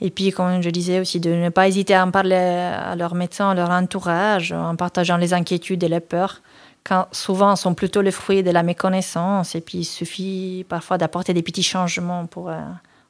Et 0.00 0.10
puis, 0.10 0.30
comme 0.30 0.62
je 0.62 0.70
disais 0.70 1.00
aussi, 1.00 1.20
de 1.20 1.30
ne 1.30 1.48
pas 1.48 1.68
hésiter 1.68 1.94
à 1.94 2.04
en 2.04 2.10
parler 2.10 2.34
à 2.34 2.94
leur 2.96 3.14
médecin, 3.14 3.50
à 3.50 3.54
leur 3.54 3.70
entourage, 3.70 4.52
en 4.52 4.76
partageant 4.76 5.16
les 5.16 5.32
inquiétudes 5.32 5.82
et 5.82 5.88
les 5.88 6.00
peurs, 6.00 6.42
quand 6.84 7.06
souvent 7.12 7.56
sont 7.56 7.74
plutôt 7.74 8.02
le 8.02 8.10
fruit 8.10 8.42
de 8.42 8.50
la 8.50 8.62
méconnaissance. 8.62 9.54
Et 9.54 9.60
puis, 9.60 9.78
il 9.78 9.84
suffit 9.84 10.66
parfois 10.68 10.98
d'apporter 10.98 11.32
des 11.34 11.42
petits 11.42 11.62
changements 11.62 12.26
pour... 12.26 12.50
Euh, 12.50 12.60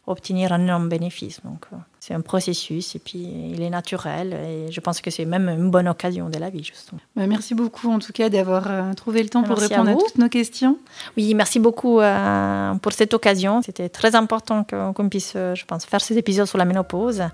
obtenir 0.06 0.52
un 0.52 0.60
énorme 0.60 0.88
bénéfice. 0.88 1.40
Donc, 1.44 1.66
euh, 1.72 1.76
c'est 1.98 2.14
un 2.14 2.20
processus 2.20 2.94
et 2.94 3.00
puis 3.00 3.18
il 3.52 3.60
est 3.60 3.70
naturel 3.70 4.32
et 4.34 4.70
je 4.70 4.80
pense 4.80 5.00
que 5.00 5.10
c'est 5.10 5.24
même 5.24 5.48
une 5.48 5.70
bonne 5.70 5.88
occasion 5.88 6.28
de 6.30 6.38
la 6.38 6.48
vie, 6.48 6.62
justement. 6.62 7.00
Bah, 7.16 7.26
merci 7.26 7.54
beaucoup 7.54 7.90
en 7.90 7.98
tout 7.98 8.12
cas 8.12 8.28
d'avoir 8.28 8.70
euh, 8.70 8.92
trouvé 8.94 9.22
le 9.22 9.28
temps 9.28 9.42
pour 9.42 9.58
répondre 9.58 9.90
à, 9.90 9.94
toutes 9.94 10.18
nos 10.18 10.28
questions. 10.28 10.78
Oui, 11.16 11.34
merci 11.34 11.58
beaucoup 11.58 12.00
euh, 12.00 12.74
pour 12.76 12.92
cette 12.92 13.14
occasion. 13.14 13.62
C'était 13.62 13.88
très 13.88 14.14
important 14.14 14.64
qu'on 14.64 15.08
puisse, 15.08 15.32
je 15.34 15.64
pense, 15.64 15.84
faire 15.84 16.00
ces 16.00 16.16
épisodes 16.16 16.46
sur 16.46 16.58
la 16.58 16.64
ménopause. 16.64 17.24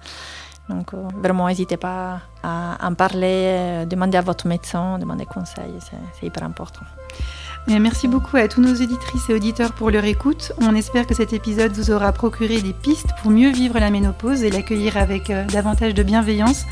Donc, 0.69 0.95
vraiment, 0.95 1.49
n'hésitez 1.49 1.77
pas 1.77 2.21
à 2.43 2.79
en 2.81 2.95
parler, 2.95 3.85
demander 3.87 4.17
à 4.17 4.23
votre 4.23 4.47
médecin, 4.47 4.99
demander 4.99 5.27
conseil, 5.27 5.73
c'est 6.19 6.27
hyper 6.27 6.45
important 6.45 6.83
merci 7.69 8.09
beaucoup 8.09 8.37
à 8.37 8.49
tous 8.49 8.61
nos 8.61 8.75
éditrices 8.75 9.29
et 9.29 9.35
auditeurs 9.35 9.73
pour 9.73 9.91
leur 9.91 10.05
écoute. 10.05 10.53
On 10.61 10.75
espère 10.75 11.07
que 11.07 11.15
cet 11.15 11.33
épisode 11.33 11.73
vous 11.73 11.91
aura 11.91 12.13
procuré 12.13 12.61
des 12.61 12.73
pistes 12.73 13.11
pour 13.23 13.31
mieux 13.31 13.51
vivre 13.51 13.79
la 13.79 13.91
ménopause 13.91 14.43
et 14.43 14.51
l'accueillir 14.51 14.97
avec 14.97 15.31
euh, 15.31 15.45
davantage 15.47 15.95
de 15.95 16.03
bienveillance. 16.03 16.65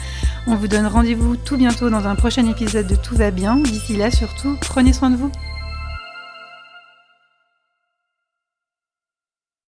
On 0.47 0.57
vous 0.57 0.69
donne 0.69 0.87
rendez-vous 0.87 1.37
tout 1.37 1.57
bientôt 1.57 1.91
dans 1.91 2.07
un 2.07 2.17
prochain 2.17 2.47
épisode 2.47 2.87
de 2.87 2.97
Tout 2.97 3.17
va 3.17 3.31
bien. 3.31 3.57
D'ici 3.57 3.97
là, 3.97 4.11
surtout, 4.11 4.57
prenez 4.61 4.93
soin 4.93 5.11
de 5.11 5.17
vous. 5.17 5.31